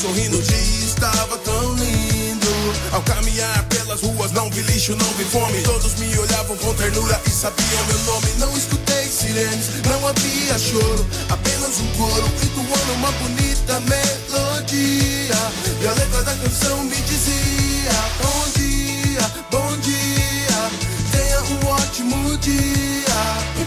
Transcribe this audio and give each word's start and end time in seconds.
sorrindo. 0.00 0.40
Dia 0.42 0.56
estava 0.56 1.36
tão 1.38 1.74
lindo. 1.74 2.48
Ao 2.92 3.02
caminhar 3.02 3.64
pelas 3.68 4.00
ruas, 4.00 4.32
não 4.32 4.50
vi 4.50 4.62
lixo, 4.62 4.96
não 4.96 5.12
vi 5.14 5.24
fome. 5.24 5.62
Todos 5.62 5.94
me 5.96 6.18
olhavam 6.18 6.56
com 6.56 6.74
ternura 6.74 7.20
e 7.26 7.30
sabiam 7.30 7.84
meu 7.86 7.98
nome. 8.00 8.28
Não 8.38 8.56
escutei 8.56 8.89
sirenes, 9.20 9.68
não 9.86 10.08
havia 10.08 10.58
choro. 10.58 11.06
Apenas 11.28 11.78
um 11.78 11.86
coro 11.96 12.26
entoando 12.42 12.92
uma 12.94 13.12
bonita 13.12 13.80
melodia. 13.80 15.36
E 15.80 15.86
a 15.86 15.92
letra 15.92 16.22
da 16.22 16.34
canção 16.36 16.82
me 16.84 16.96
dizia: 16.96 17.92
Bom 18.22 18.44
dia, 18.56 19.30
bom 19.50 19.76
dia. 19.78 20.70
Tenha 21.12 21.40
um 21.42 21.66
ótimo 21.68 22.36
dia. 22.38 23.59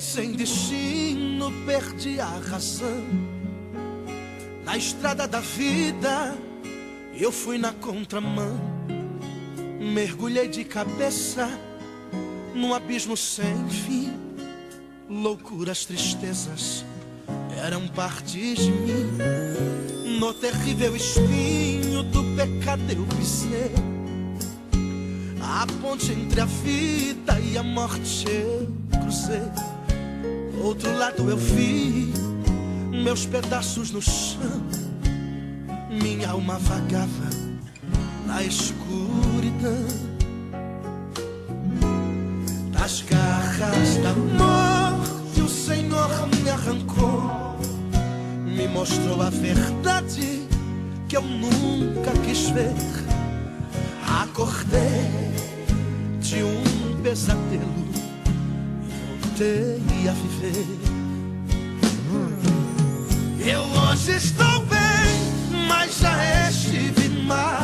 Sem 0.00 0.32
destino, 0.32 1.52
perdi 1.64 2.20
a 2.20 2.26
razão. 2.26 3.04
Na 4.64 4.76
estrada 4.76 5.26
da 5.28 5.40
vida, 5.40 6.36
eu 7.14 7.30
fui 7.30 7.58
na 7.58 7.72
contramão. 7.72 8.58
Mergulhei 9.80 10.48
de 10.48 10.64
cabeça 10.64 11.48
num 12.54 12.74
abismo 12.74 13.16
sem 13.16 13.68
fim. 13.68 14.12
Loucuras, 15.08 15.84
tristezas 15.84 16.84
eram 17.64 17.86
partes 17.88 18.58
de 18.58 18.70
mim. 18.70 20.18
No 20.18 20.32
terrível 20.34 20.96
espinho 20.96 22.02
do 22.04 22.24
pecado 22.36 22.82
eu 22.90 23.04
pisei. 23.16 23.72
A 25.40 25.66
ponte 25.80 26.12
entre 26.12 26.40
a 26.40 26.44
vida 26.44 27.38
e 27.40 27.56
a 27.56 27.62
morte 27.62 28.26
eu 28.28 28.68
cruzei. 29.00 29.75
Outro 30.62 30.96
lado 30.96 31.28
eu 31.30 31.36
vi 31.36 32.12
meus 32.90 33.26
pedaços 33.26 33.90
no 33.90 34.00
chão. 34.00 34.62
Minha 35.90 36.30
alma 36.30 36.58
vagava 36.58 37.30
na 38.26 38.42
escuridão. 38.42 39.86
Das 42.72 43.02
garras 43.02 43.96
da 44.02 44.12
morte 44.14 45.40
o 45.40 45.48
Senhor 45.48 46.08
me 46.42 46.50
arrancou. 46.50 47.56
Me 48.44 48.66
mostrou 48.66 49.22
a 49.22 49.30
verdade 49.30 50.48
que 51.08 51.16
eu 51.16 51.22
nunca 51.22 52.10
quis 52.24 52.50
ver. 52.50 52.74
Acordei 54.22 55.10
de 56.20 56.42
um 56.42 57.02
pesadelo 57.02 57.85
viver. 59.36 60.66
Eu 63.38 63.60
hoje 63.62 64.16
estou 64.16 64.60
bem, 64.66 65.66
mas 65.68 65.98
já 65.98 66.48
estive 66.48 67.08
mal. 67.24 67.60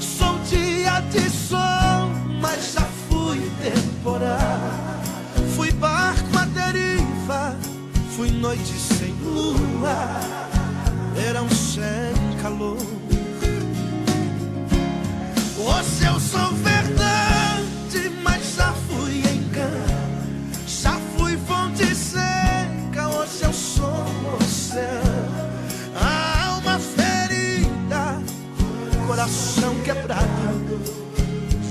Sou 0.00 0.38
dia 0.50 1.00
de 1.12 1.30
sol, 1.30 2.10
mas 2.40 2.72
já 2.74 2.86
fui 3.08 3.40
temporal. 3.62 4.60
Fui 5.54 5.70
barco 5.72 6.36
à 6.36 6.44
deriva, 6.46 7.56
fui 8.16 8.30
noite 8.32 8.74
sem 8.74 9.14
lua, 9.22 10.20
verão 11.14 11.48
sem 11.50 12.42
calor. 12.42 12.76
Hoje 15.56 16.06
eu 16.06 16.20
sou 16.20 16.52
verdade, 16.54 17.27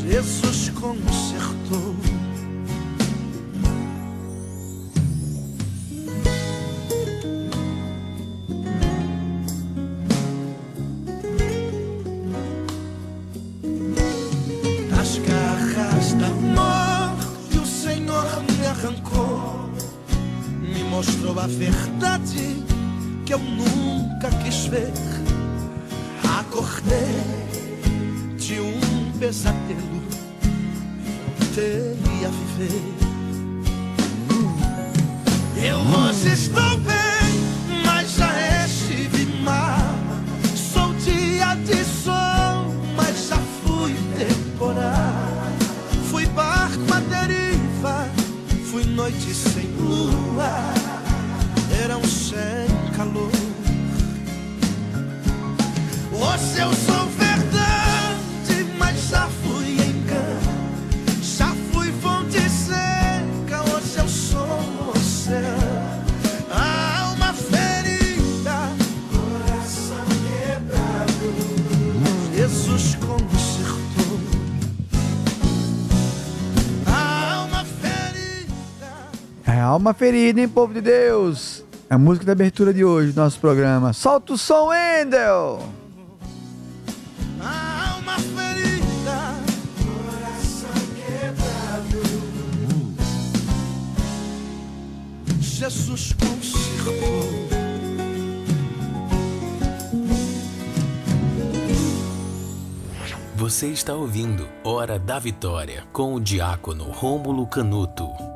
Jesus 0.10 0.70
consertou. 0.70 1.96
Das 14.90 15.18
garras 15.18 16.14
da 16.14 16.30
morte 16.30 17.58
o 17.58 17.66
Senhor 17.66 18.44
me 18.44 18.66
arrancou, 18.66 19.70
me 20.62 20.84
mostrou 20.86 21.38
a 21.38 21.48
verdade 21.48 22.64
que 23.26 23.34
eu 23.34 23.40
nunca 23.40 24.30
quis 24.42 24.68
ver. 24.68 24.94
Acordei 26.40 27.48
de 28.38 28.62
um 28.62 29.12
pesadelo 29.20 29.87
voltei 31.58 32.26
a 32.26 32.30
viver. 32.30 32.94
Eu 35.68 35.80
hoje 35.80 36.34
estou 36.34 36.78
bem, 36.78 37.84
mas 37.84 38.16
já 38.16 38.66
estive 38.66 39.26
mal. 39.42 39.80
Sou 40.56 40.94
dia 40.94 41.56
de 41.66 41.84
sol, 41.84 42.74
mas 42.96 43.28
já 43.28 43.38
fui 43.64 43.96
temporal. 44.18 45.52
Fui 46.12 46.26
barco 46.28 46.94
à 46.94 47.00
deriva, 47.00 48.08
fui 48.70 48.86
noite 48.86 49.34
sem 49.34 49.66
lua, 49.80 50.52
verão 51.70 52.04
sem 52.04 52.68
calor. 52.96 53.32
Hoje 56.14 56.60
eu 56.60 56.74
sou 56.74 56.97
alma 79.78 79.94
ferida, 79.94 80.42
hein, 80.42 80.50
povo 80.50 80.74
de 80.74 80.82
Deus? 80.82 81.64
É 81.88 81.94
a 81.94 81.98
música 82.00 82.26
da 82.26 82.32
abertura 82.32 82.74
de 82.74 82.84
hoje 82.84 83.12
do 83.12 83.22
nosso 83.22 83.40
programa. 83.40 83.94
Solta 83.94 84.34
o 84.34 84.38
som, 84.38 84.70
Wendel! 84.70 85.62
A 87.40 87.94
alma 87.94 88.18
ferida, 88.18 89.36
coração 89.86 90.70
quebrado. 90.96 92.02
Jesus 95.40 96.14
consertou. 96.14 97.48
Você 103.36 103.68
está 103.68 103.94
ouvindo 103.94 104.50
Hora 104.64 104.98
da 104.98 105.20
Vitória 105.20 105.84
com 105.94 106.16
o 106.16 106.20
diácono 106.20 106.86
Rômulo 106.86 107.46
Canuto. 107.46 108.27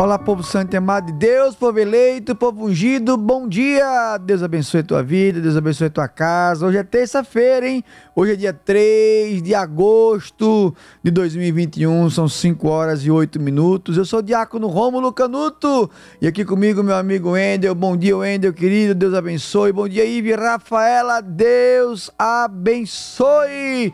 Olá, 0.00 0.18
povo 0.18 0.42
santo 0.42 0.72
e 0.72 0.78
amado 0.78 1.08
de 1.08 1.12
Deus, 1.12 1.54
povo 1.54 1.78
eleito, 1.78 2.34
povo 2.34 2.64
ungido, 2.64 3.18
bom 3.18 3.46
dia! 3.46 4.16
Deus 4.16 4.42
abençoe 4.42 4.80
a 4.80 4.82
tua 4.82 5.02
vida, 5.02 5.42
Deus 5.42 5.58
abençoe 5.58 5.88
a 5.88 5.90
tua 5.90 6.08
casa. 6.08 6.64
Hoje 6.64 6.78
é 6.78 6.82
terça-feira, 6.82 7.68
hein? 7.68 7.84
Hoje 8.16 8.32
é 8.32 8.36
dia 8.36 8.54
3 8.54 9.42
de 9.42 9.54
agosto 9.54 10.74
de 11.04 11.10
2021, 11.10 12.08
são 12.08 12.26
5 12.26 12.66
horas 12.66 13.04
e 13.04 13.10
8 13.10 13.38
minutos. 13.38 13.98
Eu 13.98 14.06
sou 14.06 14.20
o 14.20 14.22
diácono 14.22 14.68
Rômulo 14.68 15.12
Canuto 15.12 15.90
e 16.18 16.26
aqui 16.26 16.46
comigo 16.46 16.82
meu 16.82 16.96
amigo 16.96 17.32
Wendel. 17.32 17.74
Bom 17.74 17.94
dia, 17.94 18.16
Wendel, 18.16 18.54
querido, 18.54 18.94
Deus 18.94 19.12
abençoe. 19.12 19.70
Bom 19.70 19.86
dia, 19.86 20.06
Ive 20.06 20.32
Rafaela, 20.32 21.20
Deus 21.20 22.10
abençoe. 22.18 23.92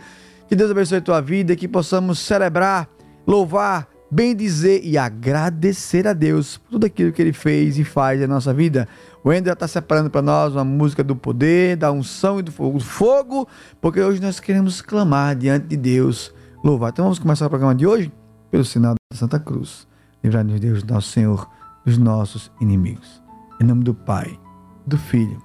Que 0.49 0.55
Deus 0.55 0.71
abençoe 0.71 0.99
a 0.99 1.03
tua 1.03 1.21
vida, 1.21 1.57
que 1.57 1.67
possamos 1.67 2.21
celebrar, 2.21 2.89
louvar, 3.27 3.89
bem 4.17 4.35
dizer 4.35 4.81
e 4.83 4.97
agradecer 4.97 6.09
a 6.09 6.15
Deus 6.15 6.57
por 6.57 6.71
tudo 6.71 6.87
aquilo 6.87 7.13
que 7.13 7.21
Ele 7.21 7.35
fez 7.35 7.79
e 7.79 7.85
faz 7.85 8.19
na 8.19 8.27
nossa 8.27 8.55
vida. 8.55 8.89
O 9.23 9.31
Ender 9.31 9.53
está 9.53 9.69
separando 9.69 10.09
para 10.09 10.23
nós 10.23 10.55
uma 10.55 10.65
música 10.65 11.05
do 11.05 11.15
poder, 11.15 11.77
da 11.77 11.93
unção 11.93 12.39
e 12.39 12.43
do 12.43 12.51
fogo, 12.51 12.81
fogo, 12.81 13.47
porque 13.79 14.01
hoje 14.01 14.19
nós 14.19 14.41
queremos 14.41 14.81
clamar 14.81 15.37
diante 15.37 15.67
de 15.67 15.77
Deus, 15.77 16.33
louvar. 16.65 16.93
Então 16.93 17.05
vamos 17.05 17.19
começar 17.19 17.45
o 17.45 17.51
programa 17.51 17.75
de 17.75 17.87
hoje 17.87 18.11
pelo 18.51 18.65
sinal 18.65 18.95
da 18.95 19.19
Santa 19.19 19.39
Cruz. 19.39 19.87
Livrar-nos 20.25 20.61
Deus, 20.61 20.83
nosso 20.83 21.11
Senhor, 21.11 21.47
dos 21.85 21.99
nossos 21.99 22.51
inimigos. 22.59 23.23
Em 23.61 23.65
nome 23.65 23.85
do 23.85 23.93
Pai, 23.93 24.41
do 24.87 24.97
Filho 24.97 25.43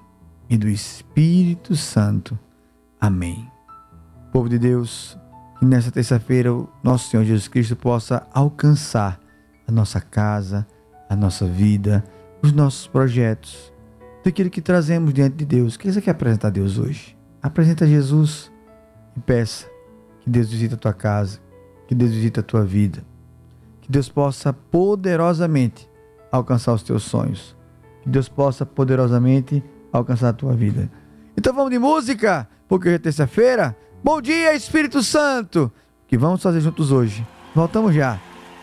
e 0.48 0.56
do 0.56 0.66
Espírito 0.66 1.76
Santo. 1.76 2.38
Amém. 2.98 3.46
Povo 4.32 4.48
de 4.48 4.58
Deus, 4.58 5.18
que 5.62 5.66
nessa 5.66 5.92
terça-feira 5.92 6.52
o 6.52 6.68
nosso 6.82 7.08
Senhor 7.08 7.22
Jesus 7.22 7.46
Cristo 7.46 7.76
possa 7.76 8.26
alcançar 8.34 9.20
a 9.64 9.70
nossa 9.70 10.00
casa, 10.00 10.66
a 11.08 11.14
nossa 11.14 11.46
vida, 11.46 12.02
os 12.42 12.50
nossos 12.50 12.88
projetos, 12.88 13.72
daquilo 14.24 14.50
que 14.50 14.60
trazemos 14.60 15.14
diante 15.14 15.36
de 15.36 15.44
Deus. 15.44 15.76
O 15.76 15.78
que 15.78 15.92
você 15.92 16.02
quer 16.02 16.10
apresentar 16.10 16.48
a 16.48 16.50
Deus 16.50 16.78
hoje? 16.78 17.16
Apresenta 17.40 17.84
a 17.84 17.86
Jesus 17.86 18.50
e 19.16 19.20
peça 19.20 19.68
que 20.22 20.28
Deus 20.28 20.50
visite 20.50 20.74
a 20.74 20.76
tua 20.76 20.92
casa, 20.92 21.38
que 21.86 21.94
Deus 21.94 22.10
visite 22.10 22.40
a 22.40 22.42
tua 22.42 22.64
vida, 22.64 23.04
que 23.82 23.88
Deus 23.88 24.08
possa 24.08 24.52
poderosamente 24.52 25.88
alcançar 26.32 26.72
os 26.72 26.82
teus 26.82 27.04
sonhos, 27.04 27.56
que 28.02 28.08
Deus 28.08 28.28
possa 28.28 28.66
poderosamente 28.66 29.62
alcançar 29.92 30.30
a 30.30 30.32
tua 30.32 30.54
vida. 30.54 30.90
Então 31.36 31.54
vamos 31.54 31.70
de 31.70 31.78
música, 31.78 32.48
porque 32.66 32.88
hoje 32.88 32.96
é 32.96 32.98
terça-feira. 32.98 33.76
Bom 34.04 34.20
dia, 34.20 34.52
Espírito 34.52 35.00
Santo! 35.00 35.72
O 36.04 36.08
que 36.08 36.18
vamos 36.18 36.42
fazer 36.42 36.60
juntos 36.60 36.90
hoje? 36.90 37.24
Voltamos 37.54 37.94
já 37.94 38.18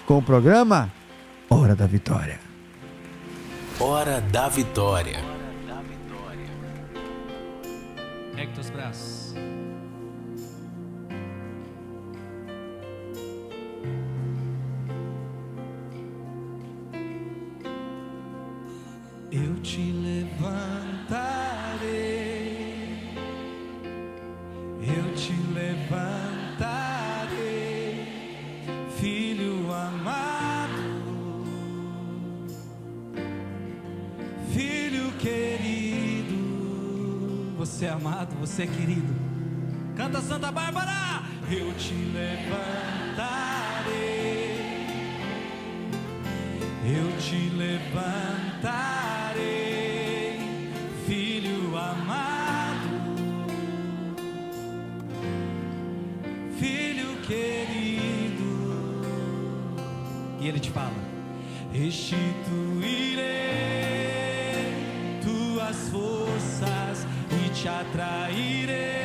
com 0.05 0.17
o 0.17 0.22
programa 0.22 0.91
Hora 1.50 1.74
da 1.74 1.88
Vitória. 1.88 2.38
Hora 3.79 4.19
da 4.19 4.50
Vitória. 4.50 5.24
Ergue 8.36 8.53
teus 8.53 8.69
braços. 8.69 9.34
Eu 19.31 19.55
te 19.62 19.79
levantarei, 19.91 20.78
você 37.79 37.86
é 37.86 37.89
amado, 37.91 38.36
você 38.38 38.63
é 38.63 38.67
querido. 38.67 39.15
Canta 39.95 40.19
Santa 40.19 40.51
Bárbara! 40.51 41.24
Eu 41.50 41.74
te 41.75 41.93
levantarei, 41.93 42.36
eu 46.86 47.17
te 47.21 47.50
levantarei, 47.55 47.93
filho 51.07 51.77
amado, 51.77 52.89
filho 56.59 57.15
querido. 57.21 58.43
E 60.41 60.50
ele 60.50 60.59
te 60.59 60.69
fala: 60.69 60.91
Restituirei 61.71 63.24
tuas 65.24 65.88
forças 65.88 66.18
te 67.61 67.69
atrairei. 67.69 68.98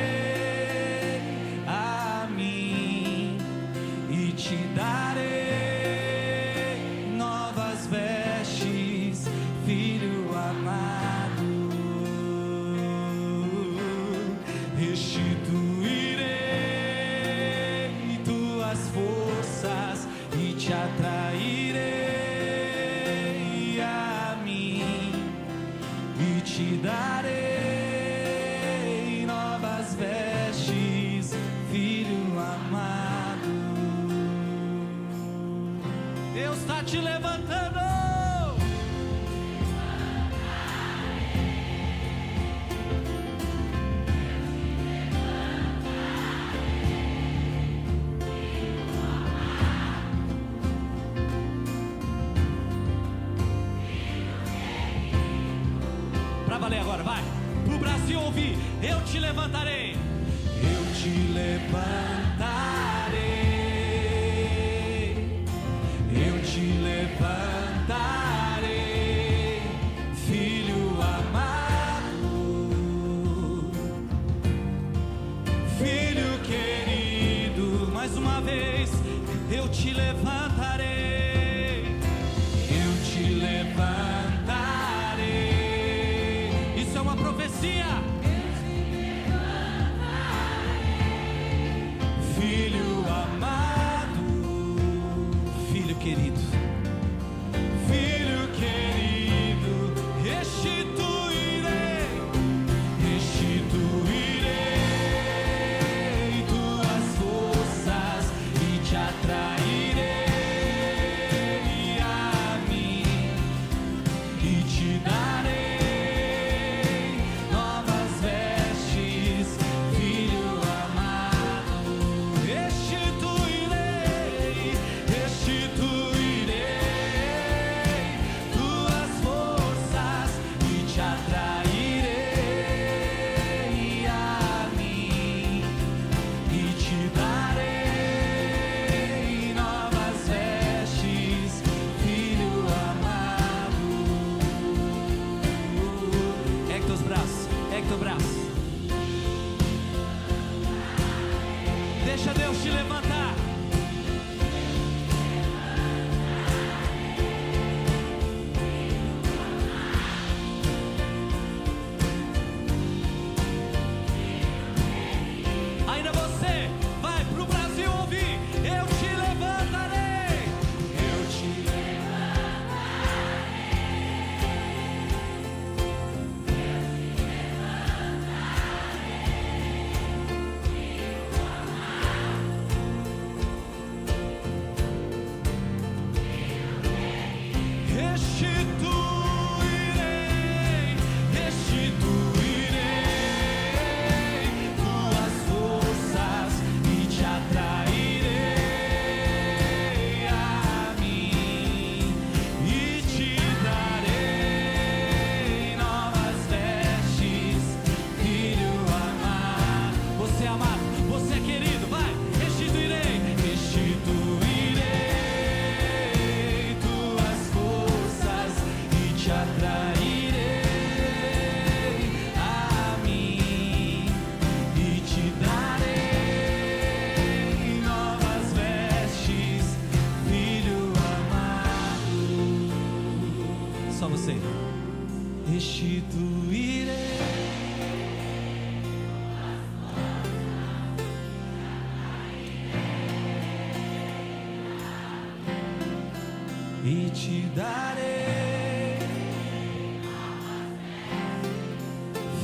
darei, 247.55 248.99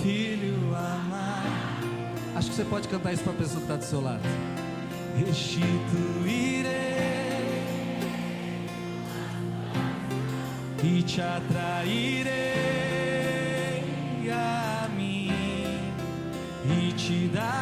filho 0.01 0.74
amado. 0.74 1.88
Acho 2.36 2.50
que 2.50 2.56
você 2.56 2.63
pode 2.63 2.88
cantar 2.88 3.13
isso 3.13 3.24
para 3.24 3.34
a 3.34 3.36
pessoa 3.36 3.62
que 3.62 3.68
tá 3.68 3.75
do 3.75 3.84
seu 3.84 4.01
lado. 4.01 4.22
Restituirei 5.18 6.72
e 10.84 11.03
te 11.03 11.22
atrairei 11.22 12.32
a 14.32 14.88
mim 14.96 15.30
e 16.65 16.94
te 16.94 17.27
darei. 17.27 17.61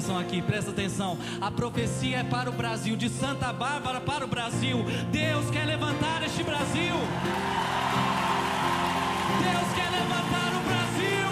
atenção 0.00 0.18
aqui, 0.18 0.40
presta 0.40 0.70
atenção. 0.70 1.18
A 1.42 1.50
profecia 1.50 2.18
é 2.18 2.24
para 2.24 2.48
o 2.48 2.52
Brasil, 2.54 2.96
de 2.96 3.10
Santa 3.10 3.52
Bárbara 3.52 4.00
para 4.00 4.24
o 4.24 4.28
Brasil. 4.28 4.78
Deus 5.12 5.50
quer 5.50 5.66
levantar 5.66 6.22
este 6.24 6.42
Brasil. 6.42 6.94
Deus 9.42 9.68
quer 9.74 9.90
levantar 9.90 10.52
o 10.56 10.60
Brasil. 10.68 11.28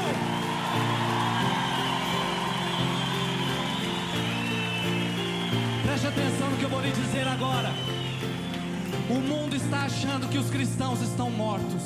Preste 5.83 6.07
atenção 6.07 6.51
no 6.51 6.57
que 6.59 6.65
eu 6.65 6.69
vou 6.69 6.83
lhe 6.83 6.93
dizer 6.93 7.27
agora. 7.27 7.71
O 9.09 9.15
mundo 9.15 9.57
está 9.57 9.85
achando 9.85 10.29
que 10.29 10.37
os 10.37 10.51
cristãos 10.51 11.01
estão 11.01 11.31
mortos. 11.31 11.83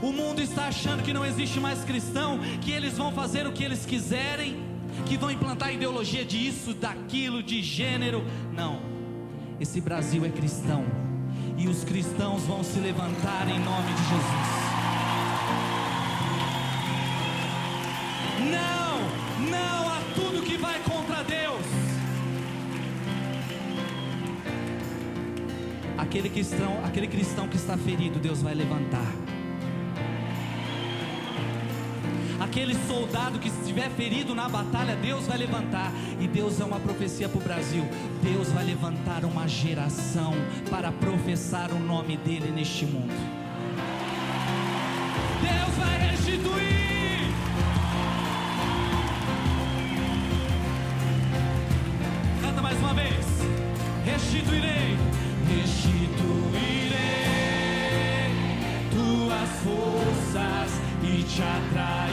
O 0.00 0.12
mundo 0.12 0.40
está 0.40 0.68
achando 0.68 1.02
que 1.02 1.12
não 1.12 1.26
existe 1.26 1.58
mais 1.58 1.82
cristão, 1.82 2.38
que 2.60 2.70
eles 2.70 2.96
vão 2.96 3.10
fazer 3.10 3.44
o 3.44 3.52
que 3.52 3.64
eles 3.64 3.84
quiserem 3.84 4.69
que 5.02 5.16
vão 5.16 5.30
implantar 5.30 5.72
ideologia 5.72 6.24
disso, 6.24 6.74
daquilo, 6.74 7.42
de 7.42 7.62
gênero. 7.62 8.24
Não. 8.52 8.80
Esse 9.58 9.80
Brasil 9.80 10.24
é 10.24 10.28
cristão. 10.30 10.84
E 11.56 11.68
os 11.68 11.84
cristãos 11.84 12.42
vão 12.42 12.64
se 12.64 12.78
levantar 12.80 13.48
em 13.48 13.58
nome 13.58 13.92
de 13.92 14.02
Jesus. 14.08 14.70
Não, 18.50 19.50
não 19.50 19.88
a 19.88 20.00
tudo 20.14 20.42
que 20.42 20.56
vai 20.56 20.80
contra 20.80 21.22
Deus. 21.22 21.64
Aquele 25.98 26.30
cristão, 26.30 26.82
aquele 26.82 27.06
cristão 27.06 27.46
que 27.46 27.56
está 27.56 27.76
ferido, 27.76 28.18
Deus 28.18 28.40
vai 28.40 28.54
levantar. 28.54 29.19
Aquele 32.50 32.74
soldado 32.88 33.38
que 33.38 33.46
estiver 33.46 33.88
ferido 33.90 34.34
na 34.34 34.48
batalha, 34.48 34.96
Deus 34.96 35.24
vai 35.24 35.38
levantar. 35.38 35.92
E 36.18 36.26
Deus 36.26 36.60
é 36.60 36.64
uma 36.64 36.80
profecia 36.80 37.28
para 37.28 37.38
o 37.38 37.40
Brasil. 37.40 37.88
Deus 38.24 38.48
vai 38.48 38.64
levantar 38.64 39.24
uma 39.24 39.46
geração 39.46 40.32
para 40.68 40.90
professar 40.90 41.70
o 41.70 41.78
nome 41.78 42.16
dele 42.16 42.50
neste 42.50 42.84
mundo. 42.84 43.14
Deus 45.40 45.76
vai 45.78 46.10
restituir. 46.10 47.30
Canta 52.42 52.60
mais 52.60 52.78
uma 52.80 52.94
vez. 52.94 53.26
Restituirei, 54.04 54.96
restituirei 55.56 56.90
tuas 58.90 59.50
forças 59.62 60.80
e 61.04 61.22
te 61.22 61.42
atrairei 61.42 62.09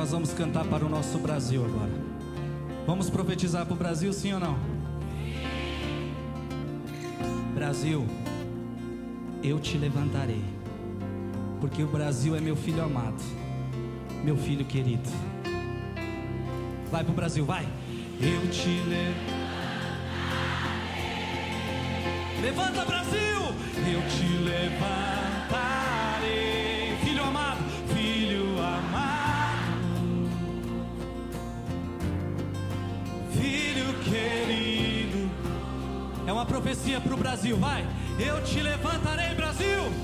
nós 0.00 0.12
vamos 0.12 0.32
cantar 0.32 0.64
para 0.64 0.82
o 0.82 0.88
nosso 0.88 1.18
Brasil 1.18 1.62
agora. 1.62 1.92
Vamos 2.86 3.10
profetizar 3.10 3.66
para 3.66 3.74
o 3.74 3.76
Brasil, 3.76 4.10
sim 4.14 4.32
ou 4.32 4.40
não? 4.40 4.58
Brasil, 7.54 8.06
eu 9.42 9.60
te 9.60 9.76
levantarei, 9.76 10.42
porque 11.60 11.82
o 11.82 11.86
Brasil 11.86 12.34
é 12.34 12.40
meu 12.40 12.56
filho 12.56 12.82
amado, 12.82 13.22
meu 14.24 14.38
filho 14.38 14.64
querido. 14.64 15.06
Vai 16.90 17.04
pro 17.04 17.12
Brasil, 17.12 17.44
vai. 17.44 17.68
Eu 18.18 18.50
te 18.50 18.68
levantarei. 18.88 19.50
Levanta, 22.40 22.86
Brasil! 22.86 23.20
Eu 23.76 24.00
te 24.08 24.44
levantarei, 24.44 25.09
profecia 36.70 37.00
para 37.00 37.14
o 37.14 37.16
Brasil, 37.16 37.56
vai. 37.56 37.84
Eu 38.16 38.40
te 38.44 38.60
levantarei, 38.60 39.34
Brasil. 39.34 39.99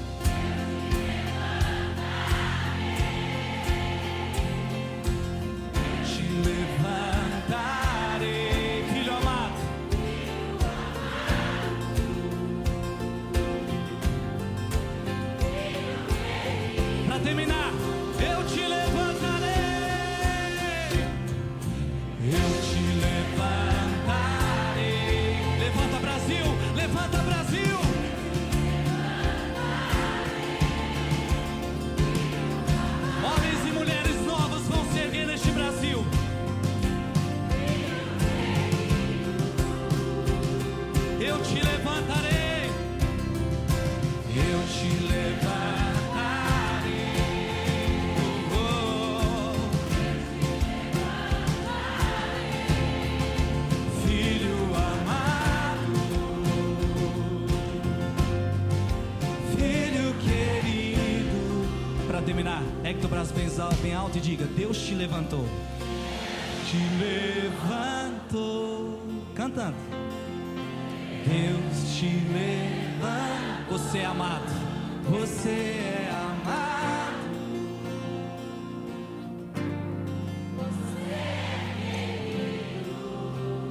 Braço 63.56 63.76
bem 63.80 63.94
alto 63.94 64.18
e 64.18 64.20
diga: 64.20 64.44
Deus 64.44 64.76
te 64.76 64.94
levantou. 64.94 65.46
Te 66.68 66.76
levantou. 67.02 69.00
Cantando. 69.34 69.76
Deus 71.24 71.96
te 71.96 72.06
levanta. 72.32 73.64
Você 73.70 73.98
é 73.98 74.04
amado. 74.04 74.52
Você 75.08 75.48
é 75.48 76.10
amado. 76.12 77.16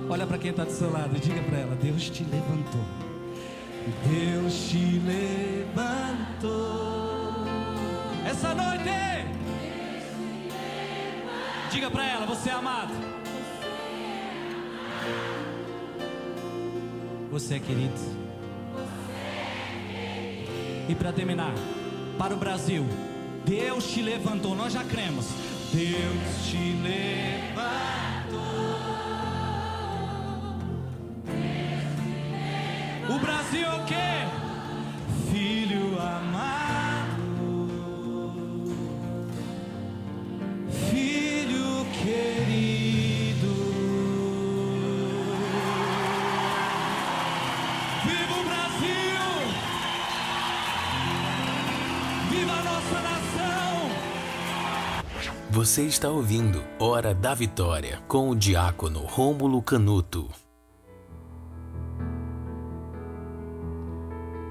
Olha 0.10 0.26
para 0.26 0.38
quem 0.39 0.50
está 0.50 0.63
do 0.63 0.71
seu 0.71 0.91
lado 0.91 1.15
e 1.15 1.19
diga 1.19 1.43
para 1.43 1.60
ela: 1.60 1.76
Deus 1.76 2.10
te 2.10 2.24
levantou. 2.24 2.82
Deus 4.04 4.67
te 4.67 5.00
levantou. 5.06 6.56
Essa 8.28 8.56
noite. 8.56 9.25
Diga 11.76 11.92
para 11.92 12.06
ela: 12.06 12.26
Você 12.26 12.50
é 12.50 12.54
amado. 12.54 12.94
Você 17.30 17.56
é 17.56 17.60
querido. 17.60 17.94
E 20.88 20.96
para 20.96 21.12
terminar, 21.12 21.54
para 22.18 22.34
o 22.34 22.38
Brasil, 22.38 22.86
Deus 23.44 23.92
te 23.92 24.02
levantou, 24.02 24.56
nós 24.56 24.72
já 24.72 24.86
cremos. 24.86 25.26
Deus 25.74 26.48
te 26.48 26.58
levantou. 26.82 27.85
Você 55.65 55.82
está 55.82 56.10
ouvindo 56.10 56.63
Hora 56.78 57.12
da 57.12 57.34
Vitória 57.34 57.97
com 58.08 58.30
o 58.30 58.36
diácono 58.36 58.99
Rômulo 58.99 59.63
Canuto. 59.63 60.30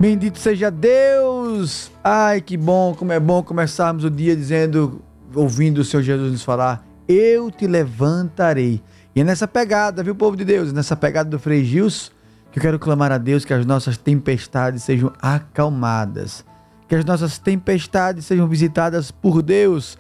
Bendito 0.01 0.41
seja 0.41 0.73
Deus! 0.73 1.93
Ai, 2.03 2.41
que 2.41 2.57
bom, 2.57 2.97
como 2.97 3.13
é 3.13 3.21
bom 3.21 3.45
começarmos 3.45 4.03
o 4.03 4.11
dia 4.11 4.35
dizendo, 4.35 5.01
ouvindo 5.33 5.79
o 5.79 5.85
Senhor 5.85 6.03
Jesus 6.03 6.33
nos 6.33 6.43
falar: 6.43 6.85
Eu 7.07 7.49
te 7.49 7.69
levantarei. 7.69 8.83
E 9.15 9.21
é 9.21 9.25
nessa 9.25 9.47
pegada, 9.47 10.03
viu, 10.03 10.17
povo 10.17 10.37
de 10.37 10.45
Deus? 10.45 10.73
Nessa 10.73 10.97
pegada 10.97 11.31
do 11.31 11.39
Frei 11.39 11.65
Gils, 11.65 12.11
que 12.51 12.59
eu 12.59 12.61
quero 12.61 12.79
clamar 12.81 13.13
a 13.13 13.19
Deus 13.19 13.45
que 13.45 13.55
as 13.55 13.65
nossas 13.65 13.97
tempestades 13.97 14.83
sejam 14.83 15.13
acalmadas, 15.23 16.45
que 16.89 16.97
as 16.97 17.05
nossas 17.05 17.39
tempestades 17.39 18.27
sejam 18.27 18.49
visitadas 18.49 19.13
por 19.13 19.43
Deus. 19.43 19.97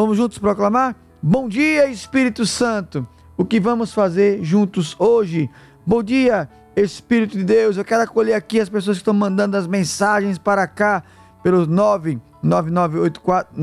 Vamos 0.00 0.16
juntos 0.16 0.38
proclamar? 0.38 0.96
Bom 1.22 1.46
dia, 1.46 1.86
Espírito 1.86 2.46
Santo! 2.46 3.06
O 3.36 3.44
que 3.44 3.60
vamos 3.60 3.92
fazer 3.92 4.42
juntos 4.42 4.96
hoje? 4.98 5.50
Bom 5.84 6.02
dia, 6.02 6.48
Espírito 6.74 7.36
de 7.36 7.44
Deus. 7.44 7.76
Eu 7.76 7.84
quero 7.84 8.04
acolher 8.04 8.32
aqui 8.32 8.58
as 8.58 8.70
pessoas 8.70 8.96
que 8.96 9.02
estão 9.02 9.12
mandando 9.12 9.58
as 9.58 9.66
mensagens 9.66 10.38
para 10.38 10.66
cá 10.66 11.02
pelos 11.42 11.68
99984 11.68 13.60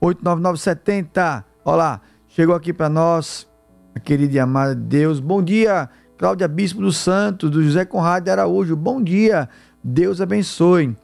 9989970. 0.00 1.44
Olha 1.64 1.76
lá, 1.76 2.00
chegou 2.28 2.54
aqui 2.54 2.72
para 2.72 2.88
nós, 2.88 3.48
a 3.92 3.98
querida 3.98 4.36
e 4.36 4.38
amada 4.38 4.72
Deus. 4.72 5.18
Bom 5.18 5.42
dia, 5.42 5.90
Cláudia 6.16 6.46
Bispo 6.46 6.80
do 6.80 6.92
Santo, 6.92 7.50
do 7.50 7.60
José 7.60 7.84
Conrado 7.84 8.22
de 8.22 8.30
Araújo. 8.30 8.76
Bom 8.76 9.02
dia, 9.02 9.48
Deus 9.82 10.20
abençoe. 10.20 10.96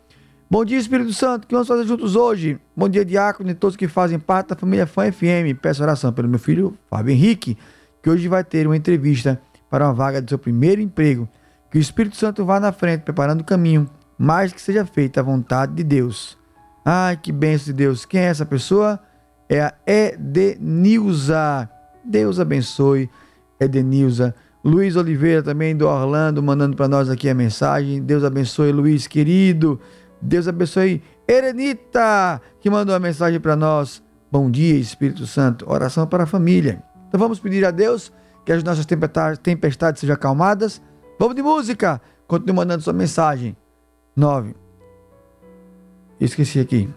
Bom 0.52 0.64
dia, 0.64 0.78
Espírito 0.78 1.12
Santo, 1.12 1.46
que 1.46 1.54
vamos 1.54 1.68
fazer 1.68 1.86
juntos 1.86 2.16
hoje? 2.16 2.58
Bom 2.76 2.88
dia, 2.88 3.04
Diácono 3.04 3.50
e 3.50 3.54
todos 3.54 3.76
que 3.76 3.86
fazem 3.86 4.18
parte 4.18 4.48
da 4.48 4.56
família 4.56 4.84
Fã 4.84 5.08
FM. 5.12 5.56
Peço 5.62 5.80
oração 5.80 6.12
pelo 6.12 6.26
meu 6.26 6.40
filho, 6.40 6.76
Fábio 6.90 7.12
Henrique, 7.12 7.56
que 8.02 8.10
hoje 8.10 8.26
vai 8.26 8.42
ter 8.42 8.66
uma 8.66 8.76
entrevista 8.76 9.40
para 9.70 9.86
uma 9.86 9.94
vaga 9.94 10.20
do 10.20 10.28
seu 10.28 10.40
primeiro 10.40 10.80
emprego. 10.80 11.28
Que 11.70 11.78
o 11.78 11.80
Espírito 11.80 12.16
Santo 12.16 12.44
vá 12.44 12.58
na 12.58 12.72
frente, 12.72 13.02
preparando 13.02 13.42
o 13.42 13.44
caminho, 13.44 13.88
mas 14.18 14.52
que 14.52 14.60
seja 14.60 14.84
feita 14.84 15.20
a 15.20 15.22
vontade 15.22 15.72
de 15.72 15.84
Deus. 15.84 16.36
Ai, 16.84 17.16
que 17.16 17.30
bênção 17.30 17.66
de 17.66 17.74
Deus. 17.74 18.04
Quem 18.04 18.20
é 18.20 18.24
essa 18.24 18.44
pessoa? 18.44 18.98
É 19.48 19.60
a 19.60 19.74
Edenilza. 19.86 21.70
Deus 22.04 22.40
abençoe, 22.40 23.08
Edenilza. 23.60 24.34
Luiz 24.64 24.96
Oliveira 24.96 25.44
também 25.44 25.76
do 25.76 25.86
Orlando, 25.86 26.42
mandando 26.42 26.76
para 26.76 26.88
nós 26.88 27.08
aqui 27.08 27.28
a 27.28 27.34
mensagem. 27.36 28.02
Deus 28.02 28.24
abençoe, 28.24 28.72
Luiz, 28.72 29.06
querido. 29.06 29.80
Deus 30.20 30.46
abençoe, 30.46 31.02
Erenita, 31.26 32.40
que 32.60 32.68
mandou 32.68 32.94
a 32.94 32.98
mensagem 32.98 33.40
para 33.40 33.56
nós. 33.56 34.02
Bom 34.30 34.50
dia, 34.50 34.76
Espírito 34.76 35.26
Santo. 35.26 35.68
Oração 35.70 36.06
para 36.06 36.24
a 36.24 36.26
família. 36.26 36.82
Então 37.08 37.18
vamos 37.18 37.40
pedir 37.40 37.64
a 37.64 37.70
Deus 37.70 38.12
que 38.44 38.52
as 38.52 38.62
nossas 38.62 38.86
tempestades 39.42 40.00
sejam 40.00 40.14
acalmadas. 40.14 40.80
Vamos 41.18 41.34
de 41.34 41.42
música. 41.42 42.00
Continue 42.26 42.54
mandando 42.54 42.82
sua 42.82 42.92
mensagem. 42.92 43.56
9. 44.14 44.54
Esqueci 46.20 46.60
aqui. 46.60 46.88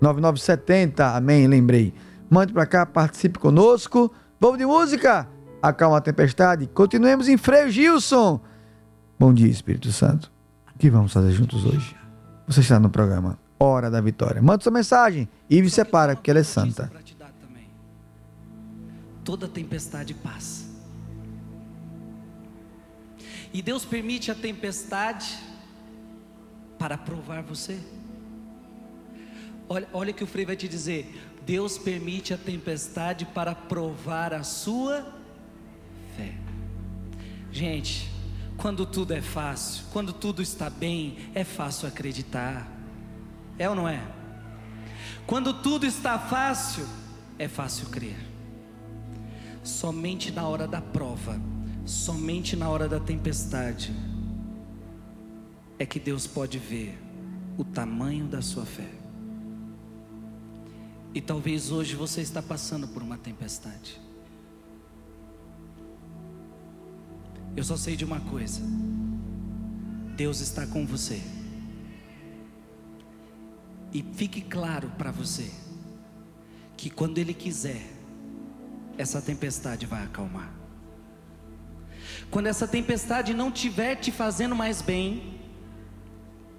9970. 0.00 1.16
Amém, 1.16 1.46
lembrei. 1.46 1.94
Mande 2.28 2.52
para 2.52 2.66
cá, 2.66 2.86
participe 2.86 3.38
conosco. 3.38 4.12
Vamos 4.38 4.58
de 4.58 4.66
música. 4.66 5.28
Acalma 5.62 5.96
a 5.96 6.00
tempestade. 6.00 6.66
Continuemos 6.68 7.28
em 7.28 7.36
Freio 7.36 7.70
Gilson. 7.70 8.40
Bom 9.18 9.32
dia, 9.32 9.48
Espírito 9.48 9.90
Santo. 9.90 10.30
O 10.74 10.78
que 10.78 10.90
vamos 10.90 11.12
fazer 11.12 11.32
juntos 11.32 11.64
hoje? 11.64 12.05
Você 12.46 12.60
está 12.60 12.78
no 12.78 12.88
programa 12.88 13.38
Hora 13.58 13.90
da 13.90 14.00
Vitória. 14.00 14.40
Manda 14.40 14.62
sua 14.62 14.72
mensagem 14.72 15.28
e 15.50 15.60
me 15.60 15.68
separa, 15.68 16.14
porque 16.14 16.30
ela 16.30 16.40
é 16.40 16.44
santa. 16.44 16.90
Toda 19.24 19.48
tempestade 19.48 20.14
passa. 20.14 20.64
E 23.52 23.60
Deus 23.60 23.84
permite 23.84 24.30
a 24.30 24.34
tempestade 24.34 25.36
para 26.78 26.96
provar 26.96 27.42
você. 27.42 27.78
Olha, 29.68 29.88
olha 29.92 30.12
que 30.12 30.22
o 30.22 30.26
Frei 30.26 30.46
vai 30.46 30.54
te 30.54 30.68
dizer: 30.68 31.20
Deus 31.44 31.76
permite 31.76 32.32
a 32.32 32.38
tempestade 32.38 33.24
para 33.24 33.54
provar 33.54 34.32
a 34.32 34.44
sua 34.44 35.04
fé. 36.16 36.34
Gente, 37.50 38.12
quando 38.56 38.86
tudo 38.86 39.12
é 39.12 39.22
fácil, 39.22 39.84
quando 39.92 40.12
tudo 40.12 40.42
está 40.42 40.70
bem, 40.70 41.30
é 41.34 41.44
fácil 41.44 41.88
acreditar. 41.88 42.66
É 43.58 43.68
ou 43.68 43.74
não 43.74 43.88
é? 43.88 44.02
Quando 45.26 45.52
tudo 45.54 45.86
está 45.86 46.18
fácil, 46.18 46.86
é 47.38 47.48
fácil 47.48 47.88
crer. 47.88 48.16
Somente 49.62 50.30
na 50.30 50.46
hora 50.46 50.68
da 50.68 50.80
prova 50.80 51.40
Somente 51.86 52.56
na 52.56 52.68
hora 52.68 52.88
da 52.88 52.98
tempestade 52.98 53.94
é 55.78 55.86
que 55.86 56.00
Deus 56.00 56.26
pode 56.26 56.58
ver 56.58 56.98
o 57.56 57.62
tamanho 57.62 58.26
da 58.26 58.42
sua 58.42 58.66
fé. 58.66 58.90
E 61.14 61.20
talvez 61.20 61.70
hoje 61.70 61.94
você 61.94 62.22
está 62.22 62.42
passando 62.42 62.88
por 62.88 63.04
uma 63.04 63.16
tempestade. 63.16 64.00
Eu 67.56 67.64
só 67.64 67.76
sei 67.76 67.96
de 67.96 68.04
uma 68.04 68.20
coisa: 68.20 68.60
Deus 70.14 70.40
está 70.40 70.66
com 70.66 70.86
você. 70.86 71.22
E 73.92 74.04
fique 74.14 74.42
claro 74.42 74.92
para 74.98 75.10
você 75.10 75.50
que 76.76 76.90
quando 76.90 77.16
Ele 77.16 77.32
quiser, 77.32 77.90
essa 78.98 79.22
tempestade 79.22 79.86
vai 79.86 80.04
acalmar. 80.04 80.52
Quando 82.30 82.46
essa 82.46 82.68
tempestade 82.68 83.32
não 83.32 83.48
estiver 83.48 83.96
te 83.96 84.12
fazendo 84.12 84.54
mais 84.54 84.82
bem, 84.82 85.40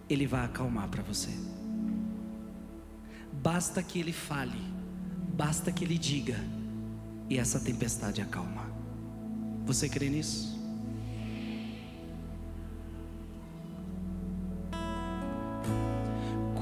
Ele 0.09 0.25
vai 0.25 0.45
acalmar 0.45 0.87
para 0.87 1.03
você. 1.03 1.29
Basta 3.31 3.83
que 3.83 3.99
Ele 3.99 4.13
fale, 4.13 4.59
basta 5.33 5.71
que 5.71 5.85
Ele 5.85 5.97
diga, 5.97 6.39
e 7.29 7.37
essa 7.37 7.59
tempestade 7.59 8.21
acalma. 8.21 8.65
Você 9.65 9.87
crê 9.87 10.09
nisso? 10.09 10.56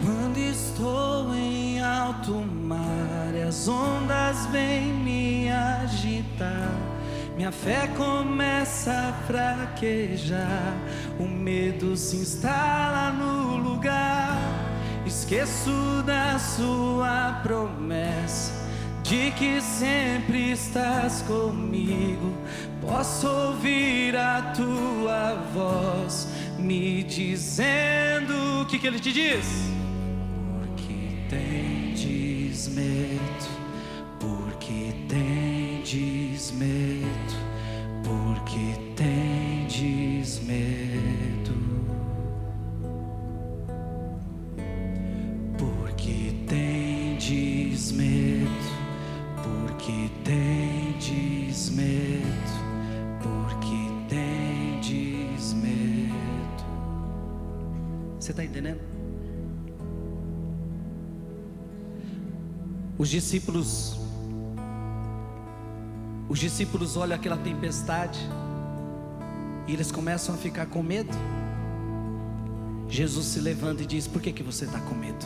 Quando 0.03 0.37
estou 0.37 1.33
em 1.35 1.81
alto 1.81 2.33
mar 2.33 3.33
as 3.47 3.67
ondas 3.67 4.45
vêm 4.47 4.93
me 4.93 5.49
agitar 5.49 6.95
minha 7.35 7.51
fé 7.51 7.87
começa 7.97 8.91
a 8.91 9.13
fraquejar, 9.27 10.73
o 11.19 11.27
medo 11.27 11.97
se 11.97 12.15
instala 12.15 13.11
no 13.11 13.57
lugar. 13.57 14.39
Esqueço 15.05 16.01
da 16.05 16.39
sua 16.39 17.41
promessa 17.43 18.53
de 19.03 19.31
que 19.31 19.59
sempre 19.61 20.53
estás 20.53 21.23
comigo. 21.23 22.33
Posso 22.79 23.27
ouvir 23.27 24.15
a 24.15 24.53
tua 24.55 25.35
voz 25.53 26.29
me 26.57 27.03
dizendo 27.03 28.61
o 28.61 28.65
que, 28.65 28.79
que 28.79 28.87
ele 28.87 28.99
te 28.99 29.11
diz? 29.11 29.74
Medo, 32.75 33.49
porque 34.19 34.93
tendes 35.07 36.51
medo 36.53 37.55
porque 38.05 38.75
tendes 38.95 40.41
medo, 40.43 40.84
Os 63.05 63.11
discípulos 63.11 63.99
os 66.27 66.39
discípulos 66.39 66.97
olham 66.97 67.15
aquela 67.15 67.37
tempestade 67.37 68.19
e 69.67 69.73
eles 69.73 69.91
começam 69.91 70.33
a 70.33 70.37
ficar 70.39 70.65
com 70.65 70.81
medo. 70.81 71.15
Jesus 72.89 73.27
se 73.27 73.39
levanta 73.39 73.83
e 73.83 73.85
diz: 73.85 74.07
Por 74.07 74.23
que, 74.23 74.33
que 74.33 74.41
você 74.41 74.65
está 74.65 74.79
com 74.79 74.95
medo? 74.95 75.23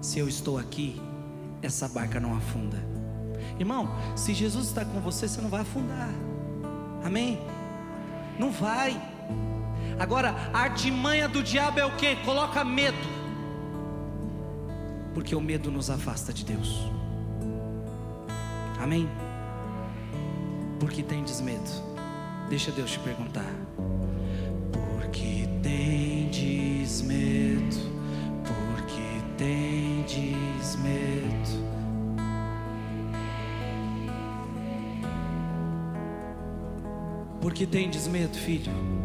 Se 0.00 0.18
eu 0.18 0.26
estou 0.26 0.56
aqui, 0.56 0.98
essa 1.60 1.86
barca 1.88 2.18
não 2.18 2.34
afunda. 2.34 2.82
Irmão, 3.58 3.94
se 4.16 4.32
Jesus 4.32 4.68
está 4.68 4.82
com 4.82 4.98
você, 4.98 5.28
você 5.28 5.42
não 5.42 5.50
vai 5.50 5.60
afundar. 5.60 6.08
Amém? 7.04 7.38
Não 8.38 8.50
vai. 8.50 8.98
Agora, 9.98 10.34
a 10.54 10.60
artimanha 10.60 11.28
do 11.28 11.42
diabo 11.42 11.80
é 11.80 11.84
o 11.84 11.94
que? 11.96 12.16
Coloca 12.24 12.64
medo. 12.64 13.15
Porque 15.16 15.34
o 15.34 15.40
medo 15.40 15.70
nos 15.70 15.88
afasta 15.88 16.30
de 16.30 16.44
Deus. 16.44 16.90
Amém? 18.78 19.08
Por 20.78 20.90
que 20.90 21.02
tendes 21.02 21.40
medo? 21.40 21.82
Deixa 22.50 22.70
Deus 22.70 22.90
te 22.90 22.98
perguntar. 22.98 23.50
Por 24.70 25.10
que 25.10 25.48
tendes 25.62 26.26
tendes 26.86 27.02
medo? 27.02 27.76
Porque 28.44 29.22
tendes 29.36 30.76
medo? 30.76 31.66
Porque 37.40 37.66
tendes 37.66 38.06
medo, 38.06 38.36
filho? 38.36 38.95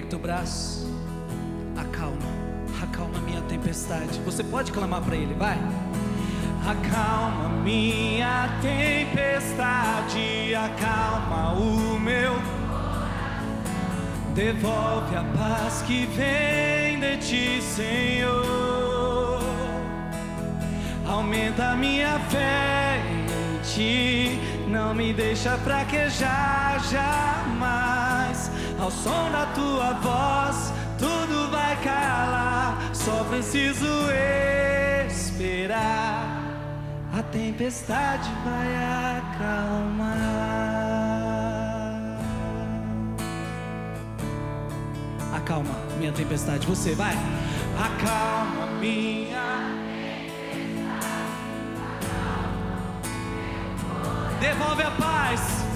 Braço, 0.00 0.88
acalma, 1.76 2.16
acalma 2.82 3.18
minha 3.20 3.42
tempestade. 3.42 4.18
Você 4.20 4.42
pode 4.42 4.72
clamar 4.72 5.02
para 5.02 5.14
Ele, 5.14 5.34
vai. 5.34 5.58
Acalma 6.66 7.50
minha 7.62 8.48
tempestade, 8.62 10.54
acalma 10.54 11.52
o 11.52 12.00
meu. 12.00 12.32
Devolve 14.34 15.14
a 15.14 15.24
paz 15.36 15.82
que 15.82 16.06
vem 16.06 16.98
de 16.98 17.18
ti, 17.18 17.60
Senhor. 17.62 19.42
Aumenta 21.06 21.74
minha 21.76 22.18
fé 22.30 23.02
em 23.10 23.60
ti, 23.62 24.40
não 24.68 24.94
me 24.94 25.12
deixa 25.12 25.58
fraquejar 25.58 26.82
jamais. 26.90 28.11
Ao 28.82 28.90
som 28.90 29.30
da 29.30 29.46
tua 29.54 29.92
voz, 29.92 30.72
tudo 30.98 31.48
vai 31.52 31.76
calar. 31.84 32.90
Só 32.92 33.22
preciso 33.30 33.86
esperar. 35.06 36.42
A 37.16 37.22
tempestade 37.22 38.28
vai 38.44 38.74
acalmar. 39.20 40.18
Acalma 45.32 45.76
minha 45.96 46.10
tempestade, 46.10 46.66
você 46.66 46.92
vai. 46.92 47.14
Acalma 47.78 48.66
minha. 48.80 49.70
Devolve 54.40 54.82
a 54.82 54.90
paz. 54.90 55.71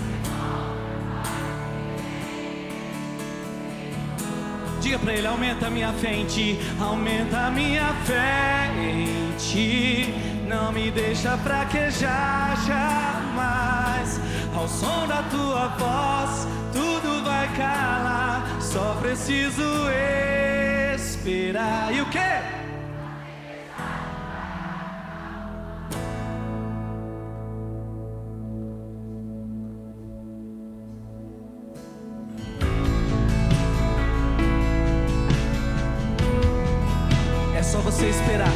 Diga 4.86 5.00
pra 5.00 5.14
ele, 5.14 5.26
aumenta 5.26 5.66
a 5.66 5.70
minha 5.70 5.92
fé 5.94 6.14
em 6.14 6.24
ti, 6.26 6.56
aumenta 6.78 7.48
a 7.48 7.50
minha 7.50 7.92
fé 8.04 8.70
em 8.78 9.34
ti. 9.36 10.14
Não 10.46 10.70
me 10.70 10.92
deixa 10.92 11.36
fraquejar 11.38 12.56
jamais. 12.64 14.20
Ao 14.54 14.68
som 14.68 15.08
da 15.08 15.24
tua 15.24 15.66
voz, 15.76 16.46
tudo 16.72 17.24
vai 17.24 17.48
calar. 17.56 18.46
Só 18.60 18.94
preciso 19.00 19.90
esperar. 20.94 21.92
E 21.92 22.00
o 22.00 22.06
quê? 22.06 22.65
Você 37.96 38.10
esperar. 38.10 38.52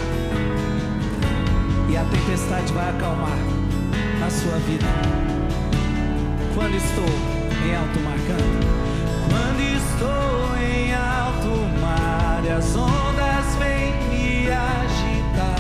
E 1.89 1.97
a 1.97 2.05
tempestade 2.05 2.73
vai 2.75 2.91
acalmar 2.91 3.39
a 4.25 4.31
sua 4.31 4.59
vida. 4.59 4.85
Quando 6.55 6.75
estou 6.75 7.05
em 7.67 7.75
alto 7.75 8.01
mar, 8.01 8.19
canta. 8.27 8.45
Quando 9.31 9.61
estou 9.63 10.57
em 10.59 10.93
alto 10.93 11.81
mar, 11.81 12.43
as 12.55 12.77
ondas 12.77 13.57
vêm 13.59 13.95
me 14.11 14.51
agitar. 14.51 15.57